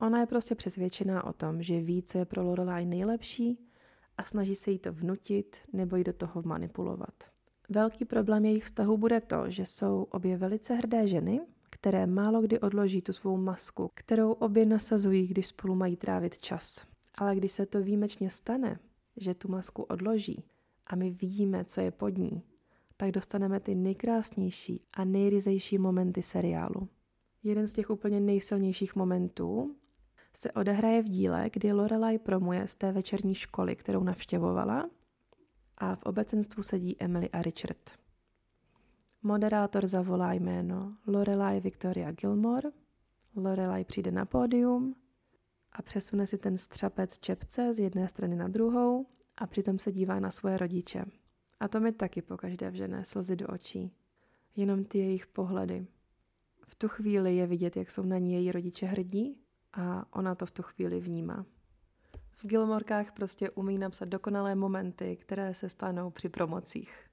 Ona 0.00 0.20
je 0.20 0.26
prostě 0.26 0.54
přesvědčená 0.54 1.24
o 1.24 1.32
tom, 1.32 1.62
že 1.62 1.80
ví, 1.80 2.02
co 2.02 2.18
je 2.18 2.24
pro 2.24 2.42
Lorelai 2.42 2.86
nejlepší 2.86 3.58
a 4.18 4.24
snaží 4.24 4.54
se 4.54 4.70
jí 4.70 4.78
to 4.78 4.92
vnutit 4.92 5.56
nebo 5.72 5.96
jí 5.96 6.04
do 6.04 6.12
toho 6.12 6.42
manipulovat. 6.42 7.14
Velký 7.68 8.04
problém 8.04 8.44
jejich 8.44 8.64
vztahu 8.64 8.96
bude 8.96 9.20
to, 9.20 9.50
že 9.50 9.66
jsou 9.66 10.02
obě 10.02 10.36
velice 10.36 10.74
hrdé 10.74 11.06
ženy, 11.06 11.40
které 11.70 12.06
málo 12.06 12.42
kdy 12.42 12.60
odloží 12.60 13.02
tu 13.02 13.12
svou 13.12 13.36
masku, 13.36 13.90
kterou 13.94 14.32
obě 14.32 14.66
nasazují, 14.66 15.26
když 15.26 15.46
spolu 15.46 15.74
mají 15.74 15.96
trávit 15.96 16.38
čas. 16.38 16.86
Ale 17.18 17.36
když 17.36 17.52
se 17.52 17.66
to 17.66 17.82
výjimečně 17.82 18.30
stane, 18.30 18.78
že 19.16 19.34
tu 19.34 19.48
masku 19.48 19.82
odloží 19.82 20.44
a 20.86 20.96
my 20.96 21.10
vidíme, 21.10 21.64
co 21.64 21.80
je 21.80 21.90
pod 21.90 22.18
ní, 22.18 22.42
tak 22.96 23.10
dostaneme 23.10 23.60
ty 23.60 23.74
nejkrásnější 23.74 24.82
a 24.92 25.04
nejryzejší 25.04 25.78
momenty 25.78 26.22
seriálu. 26.22 26.88
Jeden 27.42 27.68
z 27.68 27.72
těch 27.72 27.90
úplně 27.90 28.20
nejsilnějších 28.20 28.96
momentů 28.96 29.76
se 30.36 30.52
odehraje 30.52 31.02
v 31.02 31.08
díle, 31.08 31.50
kdy 31.52 31.72
Lorelai 31.72 32.18
promuje 32.18 32.68
z 32.68 32.76
té 32.76 32.92
večerní 32.92 33.34
školy, 33.34 33.76
kterou 33.76 34.02
navštěvovala 34.02 34.90
a 35.78 35.94
v 35.94 36.02
obecenstvu 36.02 36.62
sedí 36.62 36.96
Emily 36.98 37.30
a 37.30 37.42
Richard. 37.42 37.90
Moderátor 39.22 39.86
zavolá 39.86 40.32
jméno 40.32 40.96
Lorelai 41.06 41.60
Victoria 41.60 42.12
Gilmore, 42.12 42.70
Lorelai 43.36 43.84
přijde 43.84 44.10
na 44.10 44.24
pódium 44.24 44.96
a 45.72 45.82
přesune 45.82 46.26
si 46.26 46.38
ten 46.38 46.58
střapec 46.58 47.18
čepce 47.18 47.74
z 47.74 47.78
jedné 47.78 48.08
strany 48.08 48.36
na 48.36 48.48
druhou 48.48 49.06
a 49.36 49.46
přitom 49.46 49.78
se 49.78 49.92
dívá 49.92 50.20
na 50.20 50.30
svoje 50.30 50.58
rodiče. 50.58 51.04
A 51.60 51.68
to 51.68 51.80
mi 51.80 51.92
taky 51.92 52.22
pokaždé 52.22 52.70
vžené 52.70 53.04
slzy 53.04 53.36
do 53.36 53.46
očí. 53.46 53.92
Jenom 54.56 54.84
ty 54.84 54.98
jejich 54.98 55.26
pohledy. 55.26 55.86
V 56.66 56.74
tu 56.74 56.88
chvíli 56.88 57.36
je 57.36 57.46
vidět, 57.46 57.76
jak 57.76 57.90
jsou 57.90 58.02
na 58.02 58.18
ní 58.18 58.32
její 58.32 58.52
rodiče 58.52 58.86
hrdí 58.86 59.43
a 59.76 60.06
ona 60.16 60.34
to 60.34 60.46
v 60.46 60.50
tu 60.50 60.62
chvíli 60.62 61.00
vnímá. 61.00 61.46
V 62.36 62.46
Gilmorkách 62.46 63.12
prostě 63.12 63.50
umí 63.50 63.78
napsat 63.78 64.08
dokonalé 64.08 64.54
momenty, 64.54 65.16
které 65.16 65.54
se 65.54 65.68
stanou 65.68 66.10
při 66.10 66.28
promocích. 66.28 67.10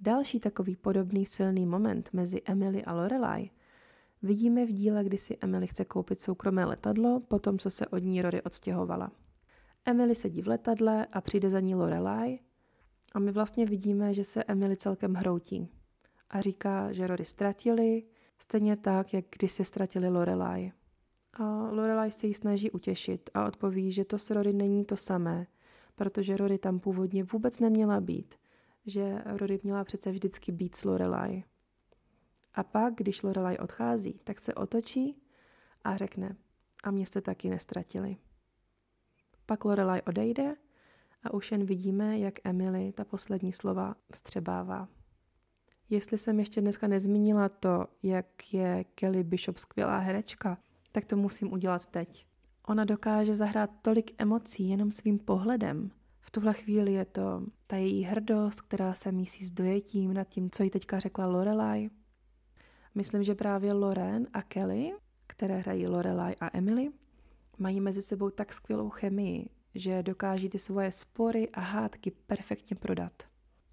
Další 0.00 0.40
takový 0.40 0.76
podobný 0.76 1.26
silný 1.26 1.66
moment 1.66 2.10
mezi 2.12 2.42
Emily 2.44 2.84
a 2.84 2.94
Lorelai 2.94 3.50
vidíme 4.22 4.66
v 4.66 4.72
díle, 4.72 5.04
kdy 5.04 5.18
si 5.18 5.36
Emily 5.40 5.66
chce 5.66 5.84
koupit 5.84 6.20
soukromé 6.20 6.64
letadlo, 6.64 7.20
po 7.20 7.38
tom, 7.38 7.58
co 7.58 7.70
se 7.70 7.86
od 7.86 7.98
ní 7.98 8.22
Rory 8.22 8.42
odstěhovala. 8.42 9.12
Emily 9.84 10.14
sedí 10.14 10.42
v 10.42 10.48
letadle 10.48 11.06
a 11.06 11.20
přijde 11.20 11.50
za 11.50 11.60
ní 11.60 11.74
Lorelai 11.74 12.38
a 13.12 13.18
my 13.18 13.32
vlastně 13.32 13.66
vidíme, 13.66 14.14
že 14.14 14.24
se 14.24 14.44
Emily 14.44 14.76
celkem 14.76 15.14
hroutí 15.14 15.68
a 16.30 16.40
říká, 16.40 16.92
že 16.92 17.06
Rory 17.06 17.24
ztratili, 17.24 18.02
stejně 18.38 18.76
tak, 18.76 19.14
jak 19.14 19.24
když 19.38 19.52
se 19.52 19.64
ztratili 19.64 20.08
Lorelai. 20.08 20.72
A 21.40 21.70
Lorelai 21.70 22.10
se 22.10 22.26
jí 22.26 22.34
snaží 22.34 22.70
utěšit 22.70 23.30
a 23.34 23.46
odpoví, 23.46 23.92
že 23.92 24.04
to 24.04 24.18
s 24.18 24.30
Rory 24.30 24.52
není 24.52 24.84
to 24.84 24.96
samé, 24.96 25.46
protože 25.94 26.36
Rory 26.36 26.58
tam 26.58 26.80
původně 26.80 27.24
vůbec 27.24 27.58
neměla 27.58 28.00
být, 28.00 28.34
že 28.86 29.22
Rory 29.24 29.60
měla 29.62 29.84
přece 29.84 30.10
vždycky 30.10 30.52
být 30.52 30.74
s 30.74 30.84
Lorelai. 30.84 31.44
A 32.54 32.62
pak, 32.62 32.94
když 32.94 33.22
Lorelai 33.22 33.58
odchází, 33.58 34.20
tak 34.24 34.40
se 34.40 34.54
otočí 34.54 35.22
a 35.84 35.96
řekne, 35.96 36.36
a 36.84 36.90
mě 36.90 37.06
jste 37.06 37.20
taky 37.20 37.50
nestratili. 37.50 38.16
Pak 39.46 39.64
Lorelai 39.64 40.02
odejde 40.02 40.56
a 41.22 41.34
už 41.34 41.52
jen 41.52 41.64
vidíme, 41.64 42.18
jak 42.18 42.34
Emily 42.44 42.92
ta 42.92 43.04
poslední 43.04 43.52
slova 43.52 43.94
vstřebává. 44.12 44.88
Jestli 45.90 46.18
jsem 46.18 46.38
ještě 46.38 46.60
dneska 46.60 46.88
nezmínila 46.88 47.48
to, 47.48 47.86
jak 48.02 48.54
je 48.54 48.84
Kelly 48.84 49.24
Bishop 49.24 49.58
skvělá 49.58 49.98
herečka, 49.98 50.58
tak 50.92 51.04
to 51.04 51.16
musím 51.16 51.52
udělat 51.52 51.86
teď. 51.86 52.26
Ona 52.66 52.84
dokáže 52.84 53.34
zahrát 53.34 53.70
tolik 53.82 54.14
emocí 54.18 54.68
jenom 54.68 54.90
svým 54.90 55.18
pohledem. 55.18 55.90
V 56.20 56.30
tuhle 56.30 56.54
chvíli 56.54 56.92
je 56.92 57.04
to 57.04 57.42
ta 57.66 57.76
její 57.76 58.02
hrdost, 58.02 58.60
která 58.60 58.94
se 58.94 59.12
mísí 59.12 59.44
s 59.44 59.50
dojetím 59.50 60.14
nad 60.14 60.24
tím, 60.24 60.50
co 60.50 60.62
jí 60.62 60.70
teďka 60.70 60.98
řekla 60.98 61.26
Lorelai. 61.26 61.90
Myslím, 62.94 63.22
že 63.22 63.34
právě 63.34 63.72
Loren 63.72 64.26
a 64.32 64.42
Kelly, 64.42 64.92
které 65.26 65.58
hrají 65.58 65.86
Lorelai 65.86 66.34
a 66.40 66.56
Emily, 66.56 66.90
mají 67.58 67.80
mezi 67.80 68.02
sebou 68.02 68.30
tak 68.30 68.52
skvělou 68.52 68.88
chemii, 68.90 69.48
že 69.74 70.02
dokáží 70.02 70.48
ty 70.48 70.58
svoje 70.58 70.92
spory 70.92 71.48
a 71.50 71.60
hádky 71.60 72.10
perfektně 72.10 72.76
prodat. 72.76 73.12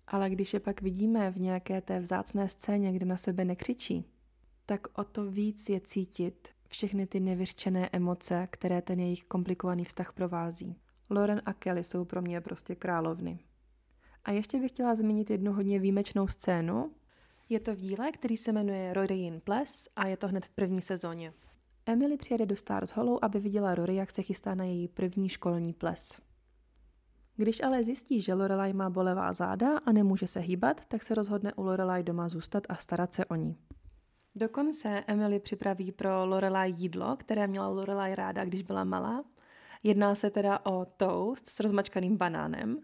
Ale 0.08 0.30
když 0.30 0.53
je 0.53 0.60
pak 0.60 0.82
vidíme 0.82 1.32
v 1.32 1.39
nějaké 1.39 1.82
té 1.82 1.99
vzácné 1.99 2.49
scéně, 2.49 2.93
kde 2.93 3.06
na 3.06 3.17
sebe 3.17 3.45
nekřičí, 3.45 4.06
tak 4.65 4.88
o 4.99 5.03
to 5.03 5.32
víc 5.32 5.69
je 5.69 5.82
cítit 5.82 6.49
všechny 6.67 7.08
ty 7.08 7.19
nevyřčené 7.19 7.89
emoce, 7.91 8.47
které 8.49 8.82
ten 8.82 8.99
jejich 8.99 9.23
komplikovaný 9.23 9.86
vztah 9.86 10.13
provází. 10.13 10.75
Lauren 11.10 11.41
a 11.45 11.53
Kelly 11.53 11.84
jsou 11.84 12.06
pro 12.06 12.21
mě 12.21 12.41
prostě 12.41 12.75
královny. 12.75 13.39
A 14.25 14.32
ještě 14.32 14.60
bych 14.60 14.71
chtěla 14.71 14.95
zmínit 14.95 15.30
jednu 15.30 15.53
hodně 15.53 15.80
výjimečnou 15.80 16.27
scénu. 16.27 16.91
Je 17.49 17.60
to 17.60 17.75
v 17.75 17.80
díle, 17.80 18.12
který 18.12 18.38
se 18.38 18.51
jmenuje 18.51 18.93
Rory 18.93 19.41
Ples 19.43 19.88
a 19.95 20.08
je 20.08 20.17
to 20.17 20.27
hned 20.27 20.45
v 20.45 20.49
první 20.49 20.82
sezóně. 20.82 21.34
Emily 21.86 22.17
přijede 22.17 22.45
do 22.45 22.56
Stars 22.56 22.91
Hollow, 22.91 23.19
aby 23.21 23.39
viděla 23.39 23.75
Rory, 23.75 23.95
jak 23.95 24.12
se 24.12 24.21
chystá 24.21 24.56
na 24.56 24.63
její 24.63 24.88
první 24.88 25.30
školní 25.30 25.73
ples. 25.73 26.19
Když 27.36 27.63
ale 27.63 27.84
zjistí, 27.84 28.21
že 28.21 28.34
Lorelai 28.34 28.73
má 28.73 28.89
bolevá 28.89 29.34
záda 29.34 29.77
a 29.77 29.91
nemůže 29.91 30.27
se 30.27 30.39
hýbat, 30.39 30.86
tak 30.86 31.03
se 31.03 31.15
rozhodne 31.15 31.53
u 31.53 31.63
Lorelai 31.63 32.03
doma 32.03 32.30
zůstat 32.30 32.63
a 32.69 32.75
starat 32.75 33.13
se 33.13 33.25
o 33.25 33.36
ní. 33.36 33.58
Dokonce 34.38 35.04
Emily 35.08 35.39
připraví 35.39 35.91
pro 35.91 36.26
Lorelai 36.26 36.73
jídlo, 36.78 37.17
které 37.17 37.47
měla 37.47 37.67
Lorelai 37.67 38.15
ráda, 38.15 38.45
když 38.45 38.62
byla 38.62 38.84
malá. 38.84 39.23
Jedná 39.84 40.15
se 40.15 40.30
teda 40.30 40.65
o 40.65 40.86
toast 40.86 41.47
s 41.47 41.60
rozmačkaným 41.60 42.17
banánem, 42.17 42.80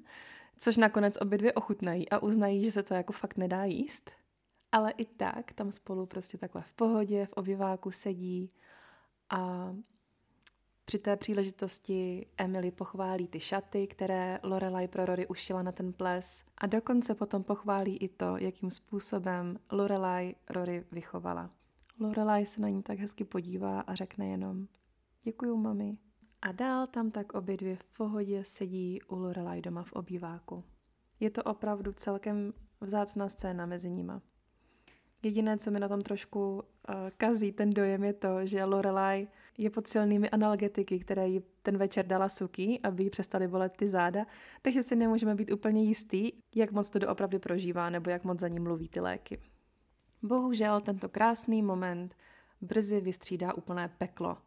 což 0.57 0.77
nakonec 0.77 1.17
obě 1.21 1.37
dvě 1.37 1.53
ochutnají 1.53 2.09
a 2.09 2.19
uznají, 2.19 2.65
že 2.65 2.71
se 2.71 2.83
to 2.83 2.93
jako 2.93 3.13
fakt 3.13 3.37
nedá 3.37 3.63
jíst. 3.63 4.11
Ale 4.71 4.91
i 4.91 5.05
tak 5.05 5.51
tam 5.51 5.71
spolu 5.71 6.05
prostě 6.05 6.37
takhle 6.37 6.61
v 6.61 6.73
pohodě, 6.73 7.25
v 7.25 7.33
obýváku 7.33 7.91
sedí 7.91 8.51
a 9.29 9.73
Při 10.85 10.99
té 10.99 11.17
příležitosti 11.17 12.25
Emily 12.37 12.71
pochválí 12.71 13.27
ty 13.27 13.39
šaty, 13.39 13.87
které 13.87 14.39
Lorelai 14.43 14.87
pro 14.87 15.05
Rory 15.05 15.27
ušila 15.27 15.63
na 15.63 15.71
ten 15.71 15.93
ples 15.93 16.43
a 16.57 16.67
dokonce 16.67 17.15
potom 17.15 17.43
pochválí 17.43 17.97
i 17.97 18.07
to, 18.07 18.37
jakým 18.37 18.71
způsobem 18.71 19.59
Lorelai 19.71 20.35
Rory 20.49 20.85
vychovala. 20.91 21.49
Lorelai 21.99 22.45
se 22.45 22.61
na 22.61 22.69
ní 22.69 22.83
tak 22.83 22.99
hezky 22.99 23.23
podívá 23.23 23.79
a 23.79 23.95
řekne 23.95 24.27
jenom 24.27 24.67
Děkuju, 25.23 25.57
mami. 25.57 25.97
A 26.41 26.51
dál 26.51 26.87
tam 26.87 27.11
tak 27.11 27.33
obě 27.33 27.57
dvě 27.57 27.75
v 27.75 27.83
pohodě 27.97 28.43
sedí 28.43 29.01
u 29.01 29.15
Lorelai 29.15 29.61
doma 29.61 29.83
v 29.83 29.93
obýváku. 29.93 30.63
Je 31.19 31.29
to 31.29 31.43
opravdu 31.43 31.93
celkem 31.93 32.53
vzácná 32.81 33.29
scéna 33.29 33.65
mezi 33.65 33.89
nima. 33.89 34.21
Jediné, 35.23 35.57
co 35.57 35.71
mi 35.71 35.79
na 35.79 35.87
tom 35.87 36.01
trošku 36.01 36.55
uh, 36.55 36.63
kazí 37.17 37.51
ten 37.51 37.69
dojem, 37.69 38.03
je 38.03 38.13
to, 38.13 38.45
že 38.45 38.63
Lorelai 38.63 39.27
je 39.57 39.69
pod 39.69 39.87
silnými 39.87 40.29
analgetiky, 40.29 40.99
které 40.99 41.27
jí 41.27 41.41
ten 41.61 41.77
večer 41.77 42.07
dala 42.07 42.29
Suki, 42.29 42.79
aby 42.83 43.03
jí 43.03 43.09
přestaly 43.09 43.47
bolet 43.47 43.73
ty 43.77 43.87
záda, 43.87 44.25
takže 44.61 44.83
si 44.83 44.95
nemůžeme 44.95 45.35
být 45.35 45.51
úplně 45.51 45.83
jistý, 45.83 46.31
jak 46.55 46.71
moc 46.71 46.89
to 46.89 46.99
doopravdy 46.99 47.39
prožívá 47.39 47.89
nebo 47.89 48.09
jak 48.09 48.23
moc 48.23 48.39
za 48.39 48.47
ní 48.47 48.59
mluví 48.59 48.89
ty 48.89 48.99
léky. 48.99 49.39
Bohužel 50.23 50.81
tento 50.81 51.09
krásný 51.09 51.61
moment 51.61 52.15
brzy 52.61 53.01
vystřídá 53.01 53.53
úplné 53.53 53.89
peklo. 53.97 54.37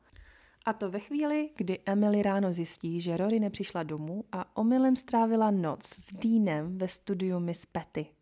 A 0.64 0.72
to 0.72 0.90
ve 0.90 1.00
chvíli, 1.00 1.50
kdy 1.56 1.78
Emily 1.86 2.22
ráno 2.22 2.52
zjistí, 2.52 3.00
že 3.00 3.16
Rory 3.16 3.40
nepřišla 3.40 3.82
domů 3.82 4.24
a 4.32 4.56
omylem 4.56 4.96
strávila 4.96 5.50
noc 5.50 5.82
s 5.84 6.14
Deanem 6.14 6.78
ve 6.78 6.88
studiu 6.88 7.40
Miss 7.40 7.66
Petty. 7.66 8.15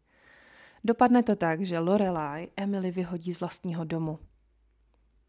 Dopadne 0.85 1.23
to 1.23 1.37
tak, 1.37 1.61
že 1.61 1.79
Lorelai 1.79 2.49
Emily 2.57 2.91
vyhodí 2.91 3.35
z 3.35 3.41
vlastního 3.41 3.85
domu. 3.85 4.19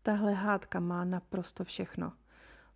Tahle 0.02 0.34
hádka 0.34 0.80
má 0.80 1.06
naprosto 1.06 1.64
všechno. 1.64 2.14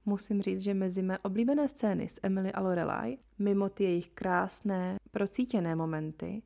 Musím 0.06 0.42
říct, 0.42 0.62
že 0.62 0.74
mezi 0.74 1.02
mé 1.02 1.20
oblíbené 1.20 1.68
scény 1.68 2.10
s 2.10 2.20
Emily 2.24 2.52
a 2.52 2.62
Lorelai, 2.62 3.18
mimo 3.40 3.70
ty 3.70 3.84
jejich 3.84 4.10
krásné, 4.10 4.98
procítěné 5.12 5.76
momenty, 5.76 6.42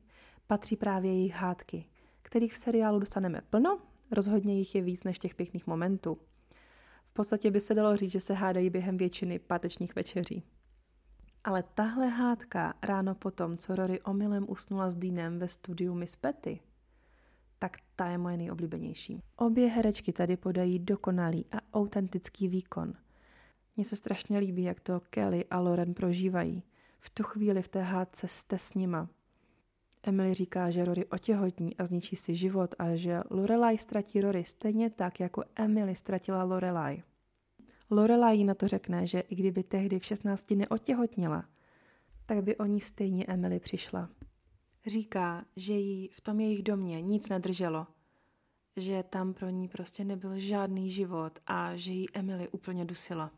patří 0.46 0.76
právě 0.76 1.12
jejich 1.12 1.34
hádky, 1.34 1.84
kterých 2.22 2.52
v 2.52 2.56
seriálu 2.56 2.98
dostaneme 2.98 3.40
plno, 3.50 3.78
rozhodně 4.10 4.58
jich 4.58 4.74
je 4.74 4.82
víc 4.82 5.04
než 5.04 5.18
těch 5.18 5.34
pěkných 5.34 5.66
momentů. 5.66 6.18
V 7.10 7.12
podstatě 7.12 7.50
by 7.50 7.60
se 7.60 7.74
dalo 7.74 7.96
říct, 7.96 8.12
že 8.12 8.20
se 8.20 8.34
hádají 8.34 8.70
během 8.70 8.96
většiny 8.96 9.38
pátečních 9.38 9.94
večeří. 9.94 10.44
Ale 11.44 11.64
tahle 11.74 12.08
hádka 12.08 12.74
ráno 12.82 13.14
potom, 13.14 13.56
co 13.56 13.76
Rory 13.76 14.00
omylem 14.00 14.46
usnula 14.48 14.90
s 14.90 14.96
Deanem 14.96 15.38
ve 15.38 15.48
studiu 15.48 15.94
Miss 15.94 16.16
Petty, 16.16 16.60
tak 17.58 17.76
ta 17.96 18.06
je 18.06 18.18
moje 18.18 18.36
nejoblíbenější. 18.36 19.22
Obě 19.36 19.68
herečky 19.68 20.12
tady 20.12 20.36
podají 20.36 20.78
dokonalý 20.78 21.46
a 21.52 21.78
autentický 21.78 22.48
výkon. 22.48 22.94
Mně 23.76 23.84
se 23.84 23.96
strašně 23.96 24.38
líbí, 24.38 24.62
jak 24.62 24.80
to 24.80 25.00
Kelly 25.10 25.44
a 25.44 25.60
Lauren 25.60 25.94
prožívají. 25.94 26.62
V 27.00 27.10
tu 27.10 27.22
chvíli 27.22 27.62
v 27.62 27.68
té 27.68 27.82
hádce 27.82 28.28
jste 28.28 28.58
s 28.58 28.74
nima. 28.74 29.08
Emily 30.02 30.34
říká, 30.34 30.70
že 30.70 30.84
Rory 30.84 31.06
otěhotní 31.06 31.76
a 31.76 31.86
zničí 31.86 32.16
si 32.16 32.36
život 32.36 32.74
a 32.78 32.96
že 32.96 33.22
Lorelai 33.30 33.78
ztratí 33.78 34.20
Rory 34.20 34.44
stejně 34.44 34.90
tak, 34.90 35.20
jako 35.20 35.44
Emily 35.56 35.94
ztratila 35.94 36.44
Lorelai. 36.44 37.02
Lorelai 37.94 38.44
na 38.44 38.54
to 38.54 38.68
řekne, 38.68 39.06
že 39.06 39.20
i 39.20 39.34
kdyby 39.34 39.62
tehdy 39.62 39.98
v 39.98 40.04
16 40.04 40.50
neotěhotnila, 40.50 41.44
tak 42.26 42.44
by 42.44 42.56
o 42.56 42.64
ní 42.64 42.80
stejně 42.80 43.24
Emily 43.26 43.60
přišla. 43.60 44.08
Říká, 44.86 45.44
že 45.56 45.74
jí 45.74 46.08
v 46.08 46.20
tom 46.20 46.40
jejich 46.40 46.62
domě 46.62 47.02
nic 47.02 47.28
nedrželo, 47.28 47.86
že 48.76 49.02
tam 49.02 49.34
pro 49.34 49.48
ní 49.48 49.68
prostě 49.68 50.04
nebyl 50.04 50.38
žádný 50.38 50.90
život 50.90 51.38
a 51.46 51.76
že 51.76 51.92
jí 51.92 52.06
Emily 52.14 52.48
úplně 52.48 52.84
dusila. 52.84 53.30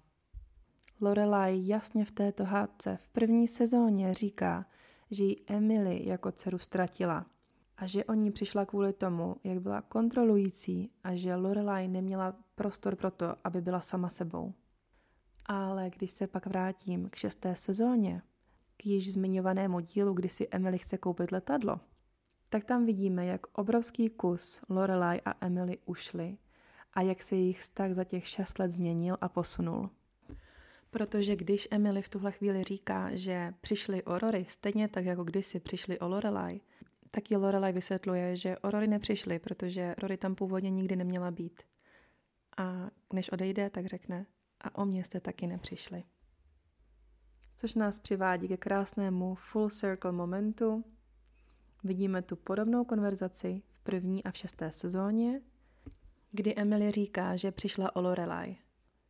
Lorelai 1.01 1.69
jasně 1.69 2.05
v 2.05 2.11
této 2.11 2.45
hádce 2.45 2.99
v 3.03 3.09
první 3.09 3.49
sezóně 3.49 4.15
říká, 4.15 4.67
že 5.11 5.25
ji 5.25 5.37
Emily 5.47 6.09
jako 6.09 6.33
dceru 6.33 6.59
ztratila 6.59 7.27
a 7.77 7.87
že 7.87 8.05
o 8.05 8.15
ní 8.15 8.31
přišla 8.31 8.65
kvůli 8.65 8.93
tomu, 8.93 9.37
jak 9.45 9.61
byla 9.61 9.83
kontrolující 9.83 10.91
a 11.05 11.15
že 11.15 11.35
Lorelai 11.35 11.89
neměla 11.89 12.37
prostor 12.55 12.97
pro 12.97 13.11
to, 13.11 13.37
aby 13.45 13.61
byla 13.61 13.81
sama 13.81 14.09
sebou. 14.09 14.55
Ale 15.47 15.91
když 15.91 16.11
se 16.11 16.27
pak 16.27 16.47
vrátím 16.47 17.09
k 17.11 17.17
šesté 17.17 17.57
sezóně, 17.57 18.23
k 18.77 18.87
již 18.87 19.13
zmiňovanému 19.13 19.81
dílu, 19.81 20.13
kdy 20.13 20.29
si 20.29 20.49
Emily 20.51 20.79
chce 20.79 20.99
koupit 20.99 21.33
letadlo, 21.33 21.81
tak 22.49 22.65
tam 22.65 22.87
vidíme, 22.87 23.27
jak 23.27 23.59
obrovský 23.59 24.09
kus 24.09 24.61
Lorelai 24.69 25.21
a 25.25 25.47
Emily 25.47 25.79
ušli 25.85 26.39
a 26.95 27.01
jak 27.03 27.23
se 27.23 27.37
jejich 27.37 27.59
vztah 27.59 27.93
za 27.93 28.05
těch 28.05 28.29
šest 28.29 28.59
let 28.59 28.71
změnil 28.71 29.17
a 29.21 29.29
posunul. 29.29 29.91
Protože 30.91 31.37
když 31.37 31.69
Emily 31.71 32.03
v 32.03 32.09
tuhle 32.09 32.33
chvíli 32.33 32.63
říká, 32.63 33.11
že 33.13 33.55
přišli 33.61 34.03
o 34.03 34.19
Rory 34.19 34.47
stejně 34.49 34.89
tak, 34.89 35.05
jako 35.05 35.25
kdysi 35.25 35.61
přišli 35.61 35.99
o 35.99 36.09
Lorelai, 36.09 36.61
tak 37.11 37.31
ji 37.31 37.37
Lorelai 37.37 37.73
vysvětluje, 37.73 38.37
že 38.37 38.59
o 38.59 38.71
Rory 38.71 38.87
nepřišli, 38.87 39.39
protože 39.39 39.95
Rory 39.99 40.17
tam 40.17 40.35
původně 40.35 40.71
nikdy 40.71 40.97
neměla 40.97 41.31
být. 41.31 41.63
A 42.57 42.91
než 43.13 43.33
odejde, 43.33 43.71
tak 43.71 43.87
řekne, 43.87 44.27
a 44.61 44.79
o 44.79 44.85
mě 44.85 45.05
jste 45.05 45.21
taky 45.21 45.47
nepřišli. 45.47 46.05
Což 47.57 47.75
nás 47.75 48.01
přivádí 48.01 48.49
ke 48.49 48.57
krásnému 48.57 49.35
full 49.35 49.71
circle 49.71 50.13
momentu. 50.13 50.85
Vidíme 51.85 52.23
tu 52.23 52.37
podobnou 52.37 52.85
konverzaci 52.85 53.63
v 53.71 53.81
první 53.81 54.25
a 54.25 54.31
v 54.31 54.37
šesté 54.37 54.73
sezóně, 54.73 55.41
kdy 56.33 56.55
Emily 56.55 56.91
říká, 56.91 57.37
že 57.37 57.53
přišla 57.53 57.97
o 57.97 58.01
Lorelai. 58.01 58.57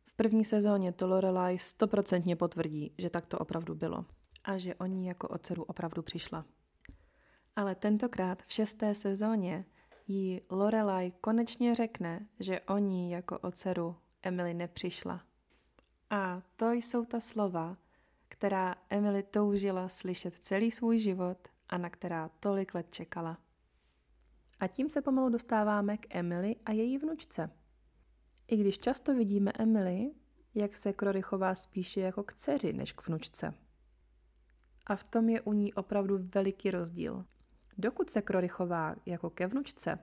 V 0.05 0.13
první 0.13 0.45
sezóně 0.45 0.91
to 0.91 1.07
Lorelai 1.07 1.59
stoprocentně 1.59 2.35
potvrdí, 2.35 2.93
že 2.97 3.09
tak 3.09 3.25
to 3.25 3.39
opravdu 3.39 3.75
bylo 3.75 4.05
a 4.43 4.57
že 4.57 4.75
o 4.75 4.85
ní 4.85 5.07
jako 5.07 5.27
o 5.27 5.37
dceru 5.37 5.63
opravdu 5.63 6.01
přišla. 6.01 6.45
Ale 7.57 7.75
tentokrát 7.75 8.43
v 8.43 8.53
šesté 8.53 8.95
sezóně 8.95 9.65
jí 10.07 10.41
Lorelai 10.49 11.11
konečně 11.21 11.75
řekne, 11.75 12.27
že 12.39 12.61
o 12.61 12.77
ní 12.77 13.11
jako 13.11 13.39
o 13.39 13.51
dceru 13.51 13.95
Emily 14.23 14.53
nepřišla. 14.53 15.21
A 16.09 16.41
to 16.55 16.71
jsou 16.71 17.05
ta 17.05 17.19
slova, 17.19 17.77
která 18.27 18.75
Emily 18.89 19.23
toužila 19.23 19.89
slyšet 19.89 20.35
celý 20.35 20.71
svůj 20.71 20.99
život 20.99 21.37
a 21.69 21.77
na 21.77 21.89
která 21.89 22.29
tolik 22.39 22.75
let 22.75 22.87
čekala. 22.91 23.37
A 24.59 24.67
tím 24.67 24.89
se 24.89 25.01
pomalu 25.01 25.29
dostáváme 25.29 25.97
k 25.97 26.15
Emily 26.15 26.55
a 26.65 26.71
její 26.71 26.97
vnučce. 26.97 27.49
I 28.47 28.57
když 28.57 28.79
často 28.79 29.15
vidíme 29.15 29.51
Emily, 29.59 30.11
jak 30.55 30.77
se 30.77 30.93
Krory 30.93 31.21
chová 31.21 31.55
spíše 31.55 32.01
jako 32.01 32.23
k 32.23 32.33
dceři 32.33 32.73
než 32.73 32.91
k 32.91 33.07
vnučce. 33.07 33.53
A 34.85 34.95
v 34.95 35.03
tom 35.03 35.29
je 35.29 35.41
u 35.41 35.53
ní 35.53 35.73
opravdu 35.73 36.19
veliký 36.33 36.71
rozdíl. 36.71 37.25
Dokud 37.77 38.09
se 38.09 38.21
Krory 38.21 38.47
chová 38.47 38.95
jako 39.05 39.29
ke 39.29 39.47
vnučce, 39.47 39.99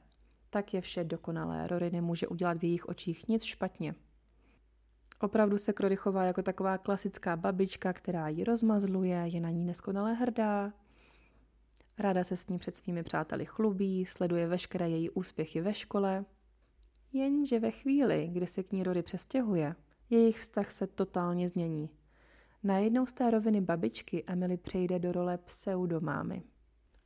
tak 0.51 0.75
je 0.75 0.81
vše 0.81 1.05
dokonalé. 1.05 1.67
Rory 1.67 1.91
nemůže 1.91 2.29
udělat 2.29 2.59
v 2.59 2.65
jejich 2.65 2.89
očích 2.89 3.29
nic 3.29 3.43
špatně. 3.43 3.95
Opravdu 5.21 5.59
se 5.59 5.73
Krory 5.73 5.97
chová 5.97 6.25
jako 6.25 6.43
taková 6.43 6.79
klasická 6.79 7.37
babička, 7.37 7.93
která 7.93 8.29
ji 8.29 8.45
rozmazluje, 8.45 9.25
je 9.27 9.41
na 9.41 9.51
ní 9.51 9.65
neskonale 9.65 10.15
hrdá. 10.15 10.73
Ráda 11.99 12.25
se 12.25 12.37
s 12.37 12.49
ní 12.49 12.59
před 12.59 12.75
svými 12.75 13.03
přáteli 13.03 13.47
chlubí, 13.47 14.07
sleduje 14.07 14.47
veškeré 14.47 14.89
její 14.89 15.11
úspěchy 15.11 15.61
ve 15.61 15.75
škole. 15.75 16.25
Jenže 17.13 17.61
ve 17.61 17.71
chvíli, 17.71 18.29
kdy 18.33 18.47
se 18.47 18.63
k 18.63 18.73
ní 18.73 18.83
Rory 18.83 19.03
přestěhuje, 19.03 19.75
jejich 20.11 20.39
vztah 20.39 20.73
se 20.73 20.87
totálně 20.87 21.49
změní. 21.49 21.91
Najednou 22.63 23.07
z 23.07 23.13
té 23.13 23.31
roviny 23.31 23.61
babičky 23.61 24.25
Emily 24.27 24.57
přejde 24.57 24.99
do 24.99 25.13
role 25.13 25.39
pseudomámy. 25.39 26.43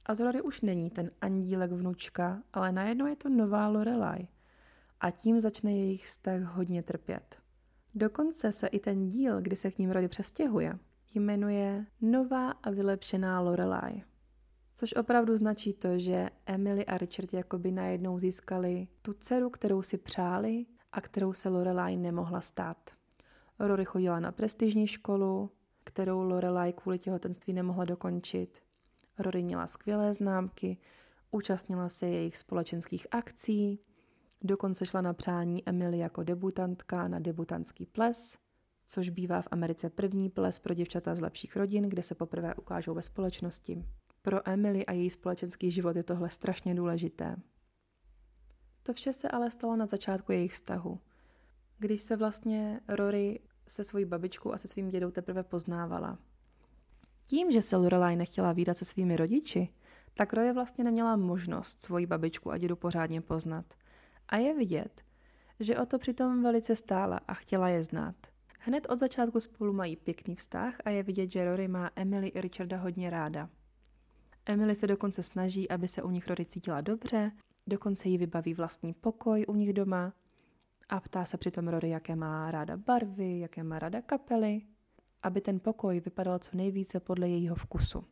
A 0.09 0.15
z 0.15 0.21
Rory 0.21 0.43
už 0.43 0.61
není 0.61 0.91
ten 0.91 1.11
andílek 1.21 1.73
vnučka, 1.73 2.43
ale 2.53 2.73
najednou 2.73 3.07
je 3.07 3.17
to 3.17 3.29
nová 3.29 3.69
Lorelai. 3.69 4.29
A 5.01 5.11
tím 5.11 5.41
začne 5.41 5.73
jejich 5.73 6.07
vztah 6.07 6.43
hodně 6.43 6.83
trpět. 6.83 7.39
Dokonce 7.95 8.53
se 8.53 8.67
i 8.67 8.79
ten 8.79 9.09
díl, 9.09 9.41
kdy 9.41 9.57
se 9.57 9.71
k 9.71 9.79
ním 9.79 9.91
Rody 9.91 10.09
přestěhuje, 10.09 10.79
jmenuje 11.15 11.87
Nová 12.01 12.51
a 12.51 12.71
vylepšená 12.71 13.41
Lorelai. 13.41 14.03
Což 14.75 14.95
opravdu 14.95 15.37
značí 15.37 15.73
to, 15.73 15.99
že 15.99 16.31
Emily 16.47 16.87
a 16.87 16.99
Richard 16.99 17.33
jakoby 17.33 17.73
najednou 17.73 18.19
získali 18.19 18.89
tu 19.03 19.13
dceru, 19.13 19.51
kterou 19.51 19.83
si 19.83 19.99
přáli 19.99 20.67
a 20.93 21.01
kterou 21.01 21.33
se 21.33 21.49
Lorelai 21.49 21.97
nemohla 21.97 22.41
stát. 22.41 22.91
Rory 23.59 23.85
chodila 23.85 24.21
na 24.21 24.33
prestižní 24.33 24.87
školu, 24.87 25.51
kterou 25.85 26.23
Lorelai 26.23 26.73
kvůli 26.73 26.99
těhotenství 26.99 27.53
nemohla 27.53 27.85
dokončit. 27.85 28.68
Rory 29.19 29.43
měla 29.43 29.67
skvělé 29.67 30.15
známky, 30.15 30.79
účastnila 31.31 31.89
se 31.89 32.07
jejich 32.07 32.37
společenských 32.37 33.07
akcí, 33.11 33.81
Dokonce 34.43 34.87
šla 34.87 35.01
na 35.01 35.13
přání 35.13 35.69
Emily 35.69 35.99
jako 35.99 36.23
debutantka 36.23 37.09
na 37.09 37.19
debutantský 37.19 37.87
ples, 37.87 38.39
což 38.87 39.09
bývá 39.09 39.43
v 39.43 39.49
Americe 39.51 39.91
první 39.91 40.31
ples 40.31 40.59
pro 40.59 40.75
děvčata 40.75 41.15
z 41.15 41.21
lepších 41.21 41.57
rodin, 41.57 41.89
kde 41.89 42.03
se 42.03 42.15
poprvé 42.15 42.55
ukážou 42.55 42.95
ve 42.95 43.03
společnosti. 43.03 43.85
Pro 44.23 44.49
Emily 44.49 44.87
a 44.87 44.93
její 44.93 45.11
společenský 45.11 45.71
život 45.71 45.97
je 45.97 46.03
tohle 46.03 46.31
strašně 46.31 46.75
důležité. 46.75 47.37
To 48.83 48.93
vše 48.93 49.13
se 49.13 49.29
ale 49.29 49.51
stalo 49.51 49.77
na 49.77 49.87
začátku 49.87 50.33
jejich 50.33 50.53
vztahu. 50.53 51.01
Když 51.79 52.03
se 52.03 52.17
vlastně 52.17 52.81
Rory 52.89 53.41
se 53.69 53.85
svojí 53.85 54.05
babičkou 54.05 54.53
a 54.53 54.59
se 54.59 54.69
svým 54.69 54.89
dědou 54.89 55.11
teprve 55.11 55.43
poznávala. 55.43 56.19
Tím, 57.29 57.51
že 57.51 57.63
se 57.63 57.77
Lorelai 57.77 58.17
nechtěla 58.17 58.53
výdat 58.53 58.77
se 58.77 58.85
svými 58.85 59.17
rodiči, 59.17 59.69
tak 60.15 60.33
Rory 60.33 60.53
vlastně 60.53 60.85
neměla 60.85 61.17
možnost 61.17 61.83
svoji 61.83 62.07
babičku 62.07 62.51
a 62.51 62.59
dědu 62.59 62.77
pořádně 62.77 63.21
poznat. 63.21 63.65
A 64.29 64.37
je 64.37 64.55
vidět, 64.55 65.03
že 65.61 65.79
o 65.79 65.87
to 65.87 65.99
přitom 65.99 66.43
velice 66.43 66.77
stála 66.77 67.21
a 67.29 67.35
chtěla 67.35 67.69
je 67.69 67.83
znát. 67.83 68.15
Hned 68.59 68.87
od 68.91 68.99
začátku 68.99 69.41
spolu 69.41 69.73
mají 69.73 69.97
pěkný 69.97 70.35
vztah 70.35 70.75
a 70.85 70.91
je 70.91 71.03
vidět, 71.03 71.33
že 71.33 71.45
Rory 71.45 71.69
má 71.69 71.91
Emily 71.97 72.29
i 72.29 72.41
Richarda 72.41 72.77
hodně 72.77 73.11
ráda. 73.11 73.51
Emily 74.47 74.75
se 74.75 74.87
dokonce 74.87 75.23
snaží, 75.23 75.71
aby 75.71 75.89
se 75.89 76.03
u 76.03 76.11
nich 76.11 76.29
Rory 76.29 76.45
cítila 76.45 76.81
dobře, 76.81 77.33
dokonce 77.67 78.09
jí 78.09 78.19
vybaví 78.19 78.55
vlastní 78.55 78.93
pokoj 78.93 79.45
u 79.49 79.55
nich 79.55 79.73
doma 79.73 80.13
a 80.89 81.01
ptá 81.01 81.25
se 81.25 81.37
přitom 81.37 81.69
Rory, 81.69 81.89
jaké 81.89 82.17
má 82.17 82.51
ráda 82.51 82.77
barvy, 82.77 83.39
jaké 83.39 83.63
má 83.63 83.79
ráda 83.79 84.03
kapely, 84.03 84.63
aby 85.23 85.41
ten 85.41 85.61
pokoj 85.61 86.01
vypadal 86.01 86.39
co 86.39 86.57
nejvíce 86.57 87.01
podle 87.01 87.29
jejího 87.29 87.57
vkusu. 87.57 88.05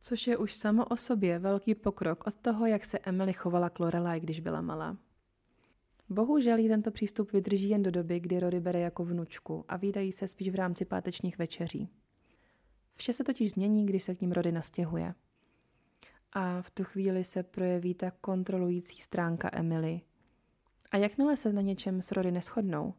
Což 0.00 0.26
je 0.26 0.36
už 0.36 0.54
samo 0.54 0.84
o 0.84 0.96
sobě 0.96 1.38
velký 1.38 1.74
pokrok 1.74 2.26
od 2.26 2.34
toho, 2.34 2.66
jak 2.66 2.84
se 2.84 2.98
Emily 2.98 3.32
chovala 3.32 3.70
k 3.70 3.80
Lorelai, 3.80 4.20
když 4.20 4.40
byla 4.40 4.60
malá. 4.60 4.96
Bohužel 6.08 6.58
jí 6.58 6.68
tento 6.68 6.90
přístup 6.90 7.32
vydrží 7.32 7.68
jen 7.68 7.82
do 7.82 7.90
doby, 7.90 8.20
kdy 8.20 8.40
Rory 8.40 8.60
bere 8.60 8.80
jako 8.80 9.04
vnučku 9.04 9.64
a 9.68 9.76
výdají 9.76 10.12
se 10.12 10.28
spíš 10.28 10.48
v 10.48 10.54
rámci 10.54 10.84
pátečních 10.84 11.38
večeří. 11.38 11.88
Vše 12.96 13.12
se 13.12 13.24
totiž 13.24 13.50
změní, 13.50 13.86
když 13.86 14.02
se 14.02 14.14
k 14.14 14.20
ním 14.20 14.32
Rory 14.32 14.52
nastěhuje. 14.52 15.14
A 16.32 16.62
v 16.62 16.70
tu 16.70 16.84
chvíli 16.84 17.24
se 17.24 17.42
projeví 17.42 17.94
ta 17.94 18.10
kontrolující 18.10 19.02
stránka 19.02 19.50
Emily. 19.52 20.00
A 20.90 20.96
jakmile 20.96 21.36
se 21.36 21.52
na 21.52 21.60
něčem 21.60 22.02
s 22.02 22.12
Rory 22.12 22.30
neschodnou, 22.30 22.94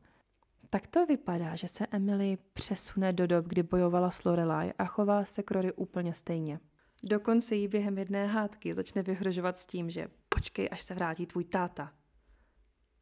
tak 0.74 0.88
to 0.88 1.06
vypadá, 1.06 1.56
že 1.56 1.68
se 1.68 1.88
Emily 1.92 2.38
přesune 2.54 3.14
do 3.14 3.28
dob, 3.28 3.46
kdy 3.46 3.64
bojovala 3.64 4.12
s 4.12 4.24
Lorelai 4.24 4.74
a 4.78 4.86
chová 4.86 5.26
se 5.26 5.44
k 5.44 5.52
Rory 5.52 5.74
úplně 5.74 6.14
stejně. 6.14 6.60
Dokonce 7.04 7.56
jí 7.56 7.68
během 7.68 7.98
jedné 7.98 8.28
hádky 8.28 8.74
začne 8.74 9.04
vyhrožovat 9.04 9.58
s 9.58 9.66
tím, 9.66 9.90
že 9.90 10.08
počkej, 10.30 10.70
až 10.72 10.82
se 10.82 10.96
vrátí 10.96 11.26
tvůj 11.26 11.44
táta. 11.44 11.94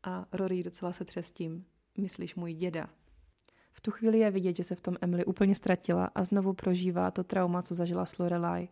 A 0.03 0.25
Rory 0.31 0.63
docela 0.63 0.93
se 0.93 1.05
třestím. 1.05 1.65
Myslíš 1.97 2.35
můj 2.35 2.53
děda? 2.53 2.89
V 3.71 3.81
tu 3.81 3.91
chvíli 3.91 4.19
je 4.19 4.31
vidět, 4.31 4.55
že 4.55 4.63
se 4.63 4.75
v 4.75 4.81
tom 4.81 4.97
Emily 5.01 5.25
úplně 5.25 5.55
ztratila 5.55 6.05
a 6.15 6.23
znovu 6.23 6.53
prožívá 6.53 7.11
to 7.11 7.23
trauma, 7.23 7.61
co 7.61 7.75
zažila 7.75 8.05
s 8.05 8.17
Lorelai. 8.17 8.67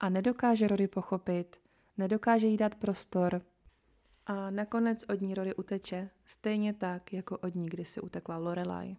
A 0.00 0.08
nedokáže 0.08 0.68
Rory 0.68 0.88
pochopit, 0.88 1.60
nedokáže 1.96 2.46
jí 2.46 2.56
dát 2.56 2.74
prostor 2.74 3.42
a 4.26 4.50
nakonec 4.50 5.04
od 5.08 5.20
ní 5.20 5.34
Rory 5.34 5.54
uteče, 5.54 6.10
stejně 6.26 6.74
tak, 6.74 7.12
jako 7.12 7.38
od 7.38 7.54
ní 7.54 7.66
kdysi 7.66 8.00
utekla 8.00 8.36
Lorelai. 8.36 8.96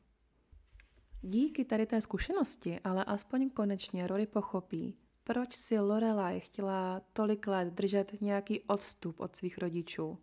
Díky 1.21 1.65
tady 1.65 1.85
té 1.85 2.01
zkušenosti 2.01 2.79
ale 2.79 3.03
aspoň 3.05 3.49
konečně 3.49 4.07
Rory 4.07 4.25
pochopí, 4.25 4.97
proč 5.23 5.55
si 5.55 5.79
Lorelai 5.79 6.39
chtěla 6.39 7.01
tolik 7.13 7.47
let 7.47 7.73
držet 7.73 8.21
nějaký 8.21 8.61
odstup 8.61 9.19
od 9.19 9.35
svých 9.35 9.57
rodičů. 9.57 10.17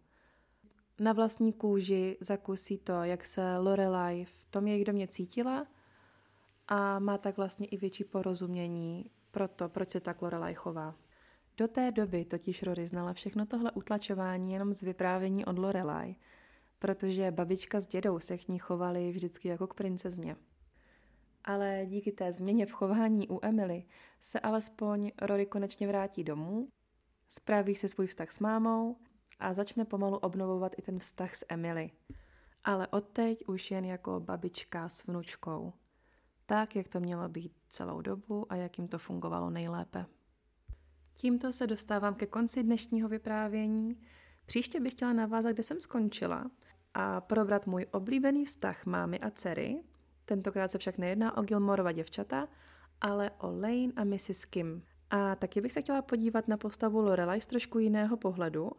Na 0.99 1.13
vlastní 1.13 1.53
kůži 1.53 2.17
zakusí 2.21 2.79
to, 2.79 3.03
jak 3.03 3.25
se 3.25 3.59
Lorelai 3.59 4.25
v 4.25 4.47
tom 4.51 4.67
jejich 4.67 4.85
domě 4.85 5.09
cítila 5.09 5.67
a 6.69 6.99
má 6.99 7.19
tak 7.19 7.37
vlastně 7.37 7.67
i 7.67 7.77
větší 7.77 8.05
porozumění 8.05 9.11
pro 9.31 9.49
to, 9.49 9.69
proč 9.69 9.91
se 9.91 10.01
tak 10.01 10.23
Lorelai 10.23 10.55
chová. 10.55 10.95
Do 11.57 11.69
té 11.69 11.93
doby 11.93 12.25
totiž 12.25 12.63
Rory 12.63 12.87
znala 12.87 13.13
všechno 13.13 13.47
tohle 13.47 13.73
utlačování 13.73 14.53
jenom 14.53 14.73
z 14.73 14.83
vyprávění 14.83 15.45
od 15.45 15.59
Lorelai, 15.59 16.17
protože 16.79 17.31
babička 17.31 17.81
s 17.81 17.87
dědou 17.87 18.19
se 18.19 18.39
k 18.39 18.49
ní 18.49 18.59
chovali 18.59 19.13
vždycky 19.13 19.49
jako 19.49 19.67
k 19.67 19.75
princezně. 19.75 20.37
Ale 21.45 21.87
díky 21.87 22.13
té 22.13 22.33
změně 22.33 22.67
v 22.67 22.73
chování 22.73 23.29
u 23.29 23.39
Emily 23.43 23.85
se 24.21 24.41
alespoň 24.41 25.11
Rory 25.23 25.47
konečně 25.47 25.89
vrátí 25.89 26.25
domů, 26.25 26.69
správí 27.29 27.75
se 27.75 27.89
svůj 27.89 28.07
vztah 28.07 28.31
s 28.31 28.41
mámou 28.41 28.97
a 29.39 29.55
začne 29.55 29.85
pomalu 29.85 30.17
obnovovat 30.17 30.73
i 30.79 30.83
ten 30.83 30.99
vztah 30.99 31.35
s 31.35 31.47
Emily. 31.49 31.91
Ale 32.65 32.87
odteď 32.89 33.45
už 33.47 33.71
jen 33.71 33.85
jako 33.85 34.21
babička 34.21 34.89
s 34.89 35.07
vnučkou. 35.07 35.73
Tak, 36.47 36.77
jak 36.77 36.89
to 36.89 37.01
mělo 37.01 37.29
být 37.29 37.53
celou 37.69 38.01
dobu 38.01 38.53
a 38.53 38.57
jak 38.57 38.79
jim 38.79 38.89
to 38.89 38.99
fungovalo 38.99 39.51
nejlépe. 39.51 40.07
Tímto 41.15 41.53
se 41.53 41.67
dostávám 41.67 42.15
ke 42.15 42.27
konci 42.27 42.63
dnešního 42.63 43.09
vyprávění. 43.09 43.99
Příště 44.47 44.81
bych 44.81 44.93
chtěla 44.93 45.13
navázat, 45.13 45.53
kde 45.53 45.63
jsem 45.63 45.81
skončila 45.81 46.51
a 46.95 47.21
probrat 47.21 47.67
můj 47.67 47.87
oblíbený 47.91 48.45
vztah 48.45 48.87
mámy 48.87 49.21
a 49.21 49.31
dcery. 49.31 49.83
Tentokrát 50.25 50.71
se 50.71 50.79
však 50.79 50.99
nejedná 50.99 51.37
o 51.37 51.43
Gilmorova 51.43 51.93
děvčata, 51.93 52.49
ale 53.01 53.31
o 53.39 53.47
Lane 53.47 53.93
a 53.97 54.05
Mrs. 54.05 54.45
Kim. 54.45 54.83
A 55.11 55.35
taky 55.35 55.61
bych 55.61 55.73
se 55.73 55.83
chtěla 55.83 56.03
podívat 56.03 56.49
na 56.49 56.57
postavu 56.57 57.01
Lorelai 57.01 57.41
z 57.41 57.47
trošku 57.47 57.79
jiného 57.79 58.17
pohledu, 58.17 58.71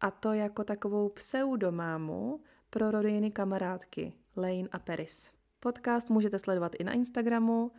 a 0.00 0.10
to 0.10 0.32
jako 0.32 0.64
takovou 0.64 1.08
pseudomámu 1.08 2.40
pro 2.70 2.90
rodiny 2.90 3.30
kamarádky 3.30 4.12
Lane 4.36 4.68
a 4.72 4.78
Paris. 4.78 5.30
Podcast 5.60 6.10
můžete 6.10 6.38
sledovat 6.38 6.72
i 6.78 6.84
na 6.84 6.92
Instagramu, 6.92 7.72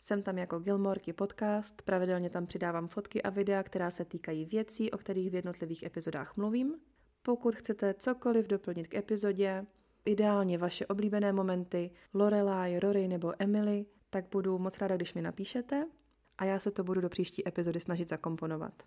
jsem 0.00 0.22
tam 0.22 0.38
jako 0.38 0.58
Gilmorky 0.58 1.12
podcast, 1.12 1.82
pravidelně 1.82 2.30
tam 2.30 2.46
přidávám 2.46 2.88
fotky 2.88 3.22
a 3.22 3.30
videa, 3.30 3.62
která 3.62 3.90
se 3.90 4.04
týkají 4.04 4.44
věcí, 4.44 4.90
o 4.90 4.98
kterých 4.98 5.30
v 5.30 5.34
jednotlivých 5.34 5.82
epizodách 5.82 6.36
mluvím. 6.36 6.74
Pokud 7.22 7.54
chcete 7.54 7.94
cokoliv 7.94 8.46
doplnit 8.46 8.86
k 8.86 8.94
epizodě, 8.94 9.66
ideálně 10.04 10.58
vaše 10.58 10.86
oblíbené 10.86 11.32
momenty, 11.32 11.90
Lorelai, 12.14 12.78
Rory 12.78 13.08
nebo 13.08 13.32
Emily, 13.38 13.86
tak 14.10 14.24
budu 14.30 14.58
moc 14.58 14.78
ráda, 14.78 14.96
když 14.96 15.14
mi 15.14 15.22
napíšete 15.22 15.86
a 16.38 16.44
já 16.44 16.58
se 16.58 16.70
to 16.70 16.84
budu 16.84 17.00
do 17.00 17.08
příští 17.08 17.48
epizody 17.48 17.80
snažit 17.80 18.08
zakomponovat. 18.08 18.82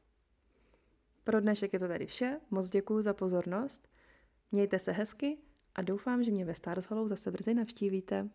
Pro 1.23 1.41
dnešek 1.41 1.73
je 1.73 1.79
to 1.79 1.87
tady 1.87 2.05
vše, 2.05 2.39
moc 2.51 2.69
děkuji 2.69 3.01
za 3.01 3.13
pozornost, 3.13 3.87
mějte 4.51 4.79
se 4.79 4.91
hezky 4.91 5.37
a 5.75 5.81
doufám, 5.81 6.23
že 6.23 6.31
mě 6.31 6.45
ve 6.45 6.55
Stars 6.55 6.85
Hollow 6.85 7.07
zase 7.07 7.31
brzy 7.31 7.53
navštívíte. 7.53 8.29